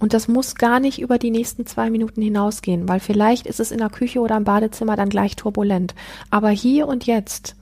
Und 0.00 0.14
das 0.14 0.26
muss 0.26 0.56
gar 0.56 0.80
nicht 0.80 1.00
über 1.00 1.16
die 1.16 1.30
nächsten 1.30 1.64
zwei 1.64 1.90
Minuten 1.90 2.22
hinausgehen, 2.22 2.88
weil 2.88 2.98
vielleicht 2.98 3.46
ist 3.46 3.60
es 3.60 3.70
in 3.70 3.78
der 3.78 3.90
Küche 3.90 4.18
oder 4.18 4.36
im 4.36 4.42
Badezimmer 4.42 4.96
dann 4.96 5.08
gleich 5.08 5.36
turbulent. 5.36 5.94
Aber 6.30 6.50
hier 6.50 6.88
und 6.88 7.06
jetzt 7.06 7.54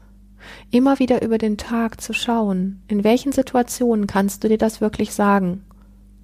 immer 0.70 0.99
wieder 0.99 1.20
über 1.20 1.37
den 1.37 1.59
Tag 1.59 2.01
zu 2.01 2.14
schauen, 2.14 2.83
in 2.88 3.05
welchen 3.05 3.33
Situationen 3.33 4.07
kannst 4.07 4.42
du 4.42 4.49
dir 4.49 4.59
das 4.59 4.81
wirklich 4.81 5.12
sagen? 5.12 5.66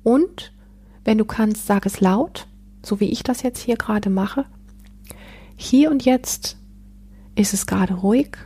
Und, 0.03 0.55
wenn 1.05 1.19
du 1.19 1.27
kannst, 1.27 1.67
sag 1.67 1.85
es 1.85 2.01
laut 2.01 2.47
so 2.87 3.01
wie 3.01 3.11
ich 3.11 3.23
das 3.23 3.43
jetzt 3.43 3.59
hier 3.61 3.77
gerade 3.77 4.11
mache. 4.11 4.45
Hier 5.57 5.91
und 5.91 6.05
jetzt 6.05 6.57
ist 7.35 7.53
es 7.53 7.67
gerade 7.67 7.95
ruhig 7.95 8.37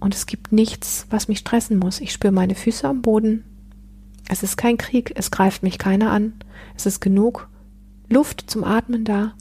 und 0.00 0.14
es 0.14 0.26
gibt 0.26 0.52
nichts, 0.52 1.06
was 1.10 1.28
mich 1.28 1.38
stressen 1.38 1.78
muss. 1.78 2.00
Ich 2.00 2.12
spüre 2.12 2.32
meine 2.32 2.54
Füße 2.54 2.88
am 2.88 3.02
Boden. 3.02 3.44
Es 4.28 4.42
ist 4.42 4.56
kein 4.56 4.78
Krieg, 4.78 5.12
es 5.16 5.30
greift 5.30 5.62
mich 5.62 5.78
keiner 5.78 6.10
an. 6.10 6.34
Es 6.76 6.86
ist 6.86 7.00
genug 7.00 7.48
Luft 8.08 8.50
zum 8.50 8.64
Atmen 8.64 9.04
da. 9.04 9.34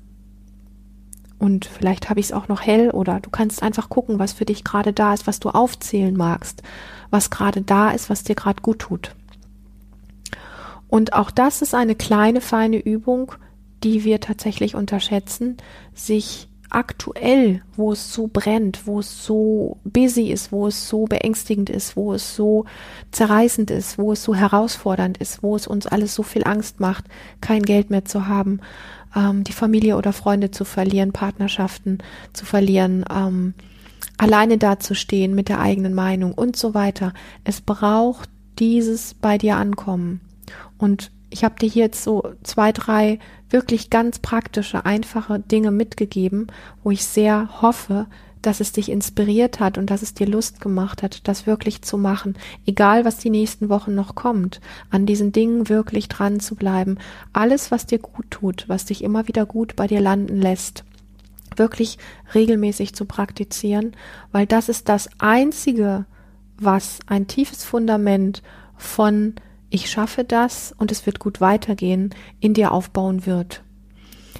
Und 1.39 1.65
vielleicht 1.65 2.09
habe 2.09 2.19
ich 2.19 2.27
es 2.27 2.33
auch 2.33 2.47
noch 2.47 2.61
hell 2.61 2.91
oder 2.91 3.19
du 3.19 3.29
kannst 3.29 3.63
einfach 3.63 3.89
gucken, 3.89 4.19
was 4.19 4.33
für 4.33 4.45
dich 4.45 4.63
gerade 4.63 4.93
da 4.93 5.13
ist, 5.13 5.25
was 5.25 5.39
du 5.39 5.49
aufzählen 5.49 6.15
magst, 6.15 6.61
was 7.09 7.31
gerade 7.31 7.61
da 7.61 7.89
ist, 7.89 8.09
was 8.09 8.23
dir 8.23 8.35
gerade 8.35 8.61
gut 8.61 8.79
tut. 8.79 9.15
Und 10.87 11.13
auch 11.13 11.31
das 11.31 11.61
ist 11.61 11.73
eine 11.73 11.95
kleine, 11.95 12.41
feine 12.41 12.77
Übung, 12.77 13.31
die 13.83 14.03
wir 14.03 14.19
tatsächlich 14.19 14.75
unterschätzen, 14.75 15.57
sich 15.93 16.47
aktuell, 16.71 17.61
wo 17.75 17.91
es 17.91 18.13
so 18.13 18.29
brennt, 18.31 18.87
wo 18.87 18.99
es 18.99 19.25
so 19.25 19.77
busy 19.83 20.31
ist, 20.31 20.51
wo 20.51 20.67
es 20.67 20.87
so 20.87 21.05
beängstigend 21.05 21.69
ist, 21.69 21.97
wo 21.97 22.13
es 22.13 22.35
so 22.35 22.65
zerreißend 23.11 23.69
ist, 23.71 23.97
wo 23.97 24.13
es 24.13 24.23
so 24.23 24.33
herausfordernd 24.33 25.17
ist, 25.17 25.43
wo 25.43 25.55
es 25.55 25.67
uns 25.67 25.85
alles 25.85 26.15
so 26.15 26.23
viel 26.23 26.45
Angst 26.45 26.79
macht, 26.79 27.05
kein 27.41 27.63
Geld 27.63 27.89
mehr 27.89 28.05
zu 28.05 28.27
haben, 28.27 28.61
ähm, 29.15 29.43
die 29.43 29.51
Familie 29.51 29.97
oder 29.97 30.13
Freunde 30.13 30.51
zu 30.51 30.63
verlieren, 30.63 31.11
Partnerschaften 31.11 31.99
zu 32.31 32.45
verlieren, 32.45 33.03
ähm, 33.13 33.53
alleine 34.17 34.57
dazustehen 34.57 35.35
mit 35.35 35.49
der 35.49 35.59
eigenen 35.59 35.93
Meinung 35.93 36.33
und 36.33 36.55
so 36.55 36.73
weiter. 36.73 37.13
Es 37.43 37.59
braucht 37.59 38.29
dieses 38.59 39.13
bei 39.13 39.37
dir 39.37 39.57
ankommen. 39.57 40.21
Und 40.77 41.11
ich 41.29 41.43
habe 41.43 41.55
dir 41.59 41.69
hier 41.69 41.85
jetzt 41.85 42.03
so 42.03 42.23
zwei, 42.43 42.71
drei 42.71 43.19
wirklich 43.51 43.89
ganz 43.89 44.19
praktische, 44.19 44.85
einfache 44.85 45.39
Dinge 45.39 45.71
mitgegeben, 45.71 46.47
wo 46.83 46.91
ich 46.91 47.05
sehr 47.05 47.61
hoffe, 47.61 48.07
dass 48.41 48.59
es 48.59 48.71
dich 48.71 48.89
inspiriert 48.89 49.59
hat 49.59 49.77
und 49.77 49.89
dass 49.89 50.01
es 50.01 50.13
dir 50.13 50.27
Lust 50.27 50.61
gemacht 50.61 51.03
hat, 51.03 51.27
das 51.27 51.45
wirklich 51.45 51.81
zu 51.83 51.97
machen, 51.97 52.35
egal 52.65 53.05
was 53.05 53.17
die 53.17 53.29
nächsten 53.29 53.69
Wochen 53.69 53.93
noch 53.93 54.15
kommt, 54.15 54.61
an 54.89 55.05
diesen 55.05 55.31
Dingen 55.31 55.69
wirklich 55.69 56.09
dran 56.09 56.39
zu 56.39 56.55
bleiben, 56.55 56.97
alles, 57.33 57.71
was 57.71 57.85
dir 57.85 57.99
gut 57.99 58.31
tut, 58.31 58.65
was 58.67 58.85
dich 58.85 59.03
immer 59.03 59.27
wieder 59.27 59.45
gut 59.45 59.75
bei 59.75 59.87
dir 59.87 60.01
landen 60.01 60.37
lässt, 60.37 60.83
wirklich 61.55 61.97
regelmäßig 62.33 62.95
zu 62.95 63.05
praktizieren, 63.05 63.95
weil 64.31 64.47
das 64.47 64.69
ist 64.69 64.89
das 64.89 65.09
Einzige, 65.19 66.05
was 66.57 66.99
ein 67.07 67.27
tiefes 67.27 67.63
Fundament 67.63 68.41
von 68.75 69.35
ich 69.71 69.89
schaffe 69.89 70.23
das 70.23 70.75
und 70.77 70.91
es 70.91 71.05
wird 71.05 71.19
gut 71.19 71.41
weitergehen, 71.41 72.13
in 72.39 72.53
dir 72.53 72.71
aufbauen 72.71 73.25
wird. 73.25 73.63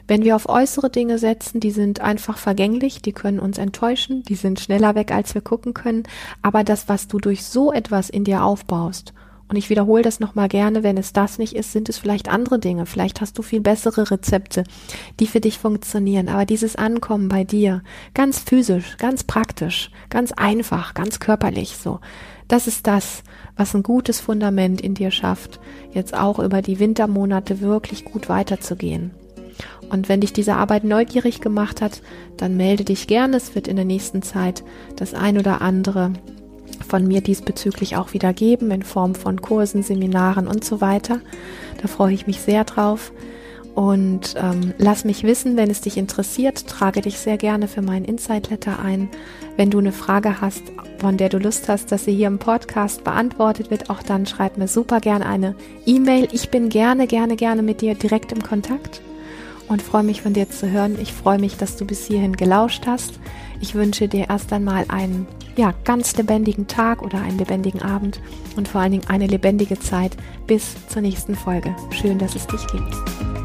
Wenn 0.08 0.24
wir 0.24 0.36
auf 0.36 0.50
äußere 0.50 0.90
Dinge 0.90 1.18
setzen, 1.18 1.60
die 1.60 1.72
sind 1.72 2.02
einfach 2.02 2.38
vergänglich, 2.38 3.02
die 3.02 3.14
können 3.14 3.40
uns 3.40 3.58
enttäuschen, 3.58 4.24
die 4.24 4.36
sind 4.36 4.60
schneller 4.60 4.94
weg, 4.94 5.12
als 5.12 5.34
wir 5.34 5.42
gucken 5.42 5.74
können, 5.74 6.04
aber 6.42 6.64
das, 6.64 6.90
was 6.90 7.08
du 7.08 7.18
durch 7.18 7.44
so 7.46 7.72
etwas 7.72 8.10
in 8.10 8.26
dir 8.26 8.44
aufbaust, 8.44 9.14
und 9.52 9.58
ich 9.58 9.70
wiederhole 9.70 10.02
das 10.02 10.22
nochmal 10.22 10.48
gerne, 10.48 10.82
wenn 10.82 10.96
es 10.96 11.12
das 11.12 11.38
nicht 11.38 11.58
ist, 11.58 11.74
sind 11.74 11.90
es 11.90 11.98
vielleicht 11.98 12.30
andere 12.30 12.58
Dinge. 12.58 12.86
Vielleicht 12.86 13.20
hast 13.20 13.38
du 13.38 13.42
viel 13.42 13.60
bessere 13.60 14.10
Rezepte, 14.10 14.64
die 15.20 15.28
für 15.28 15.42
dich 15.42 15.58
funktionieren. 15.58 16.30
Aber 16.30 16.46
dieses 16.46 16.78
Ankommen 16.78 17.28
bei 17.28 17.44
dir, 17.44 17.84
ganz 18.14 18.40
physisch, 18.40 18.96
ganz 18.98 19.26
praktisch, 19.26 19.92
ganz 20.10 20.32
einfach, 20.32 20.94
ganz 20.94 21.20
körperlich, 21.20 21.76
so. 21.76 22.00
Das 22.52 22.68
ist 22.68 22.86
das, 22.86 23.24
was 23.56 23.74
ein 23.74 23.82
gutes 23.82 24.20
Fundament 24.20 24.82
in 24.82 24.94
dir 24.94 25.10
schafft, 25.10 25.62
jetzt 25.94 26.14
auch 26.14 26.38
über 26.38 26.62
die 26.62 26.80
Wintermonate 26.80 27.62
wirklich 27.62 28.04
gut 28.04 28.28
weiterzugehen. 28.28 29.12
Und 29.90 30.10
wenn 30.10 30.20
dich 30.20 30.34
diese 30.34 30.56
Arbeit 30.56 30.84
neugierig 30.84 31.40
gemacht 31.40 31.80
hat, 31.80 32.02
dann 32.36 32.58
melde 32.58 32.84
dich 32.84 33.08
gerne. 33.08 33.38
Es 33.38 33.56
wird 33.56 33.70
in 33.70 33.78
der 33.78 33.86
nächsten 33.86 34.22
Zeit 34.22 34.66
das 34.98 35.14
ein 35.14 35.38
oder 35.38 35.62
andere 35.62 36.12
von 36.86 37.08
mir 37.08 37.22
diesbezüglich 37.22 37.96
auch 37.96 38.12
wieder 38.12 38.34
geben 38.34 38.70
in 38.72 38.84
Form 38.84 39.16
von 39.16 39.42
Kursen, 39.42 39.82
Seminaren 39.82 40.46
und 40.46 40.66
so 40.66 40.82
weiter. 40.82 41.22
Da 41.82 41.88
freue 41.88 42.14
ich 42.14 42.28
mich 42.28 42.42
sehr 42.42 42.66
drauf. 42.66 43.14
Und 43.76 44.36
ähm, 44.38 44.74
lass 44.78 45.06
mich 45.06 45.24
wissen, 45.24 45.56
wenn 45.56 45.70
es 45.70 45.82
dich 45.82 45.98
interessiert, 45.98 46.68
trage 46.68 47.02
dich 47.02 47.18
sehr 47.18 47.38
gerne 47.38 47.68
für 47.68 47.82
meinen 47.82 48.06
Insight 48.06 48.50
Letter 48.50 48.80
ein. 48.80 49.10
Wenn 49.56 49.70
du 49.70 49.80
eine 49.80 49.94
Frage 49.94 50.42
hast, 50.42 50.64
von 51.00 51.18
der 51.18 51.30
du 51.30 51.38
Lust 51.38 51.70
hast, 51.70 51.92
dass 51.92 52.06
sie 52.06 52.14
hier 52.14 52.28
im 52.28 52.40
Podcast 52.40 53.04
beantwortet 53.04 53.72
wird, 53.72 53.90
auch 53.90 54.04
dann 54.04 54.26
schreib 54.26 54.58
mir 54.58 54.68
super 54.68 55.00
gerne 55.00 55.26
eine 55.26 55.56
E-Mail. 55.86 56.28
Ich 56.32 56.50
bin 56.50 56.70
gerne, 56.70 57.08
gerne, 57.08 57.36
gerne 57.38 57.62
mit 57.62 57.82
dir 57.82 57.96
direkt 57.96 58.32
im 58.32 58.44
Kontakt 58.44 59.02
und 59.70 59.82
freue 59.82 60.04
mich 60.04 60.22
von 60.22 60.34
dir 60.34 60.50
zu 60.50 60.70
hören. 60.70 60.98
Ich 61.02 61.14
freue 61.14 61.40
mich, 61.40 61.56
dass 61.56 61.78
du 61.78 61.86
bis 61.86 62.06
hierhin 62.06 62.36
gelauscht 62.36 62.84
hast. 62.86 63.20
Ich 63.62 63.74
wünsche 63.74 64.08
dir 64.08 64.30
erst 64.30 64.52
einmal 64.52 64.86
einen 64.90 65.28
ja, 65.56 65.74
ganz 65.86 66.16
lebendigen 66.18 66.68
Tag 66.68 67.02
oder 67.02 67.22
einen 67.22 67.38
lebendigen 67.38 67.82
Abend 67.82 68.20
und 68.56 68.68
vor 68.68 68.82
allen 68.82 68.92
Dingen 68.92 69.08
eine 69.08 69.28
lebendige 69.28 69.80
Zeit 69.80 70.18
bis 70.46 70.76
zur 70.88 71.02
nächsten 71.02 71.36
Folge. 71.36 71.76
Schön, 71.92 72.20
dass 72.20 72.36
es 72.36 72.48
dich 72.48 72.66
gibt. 72.68 73.41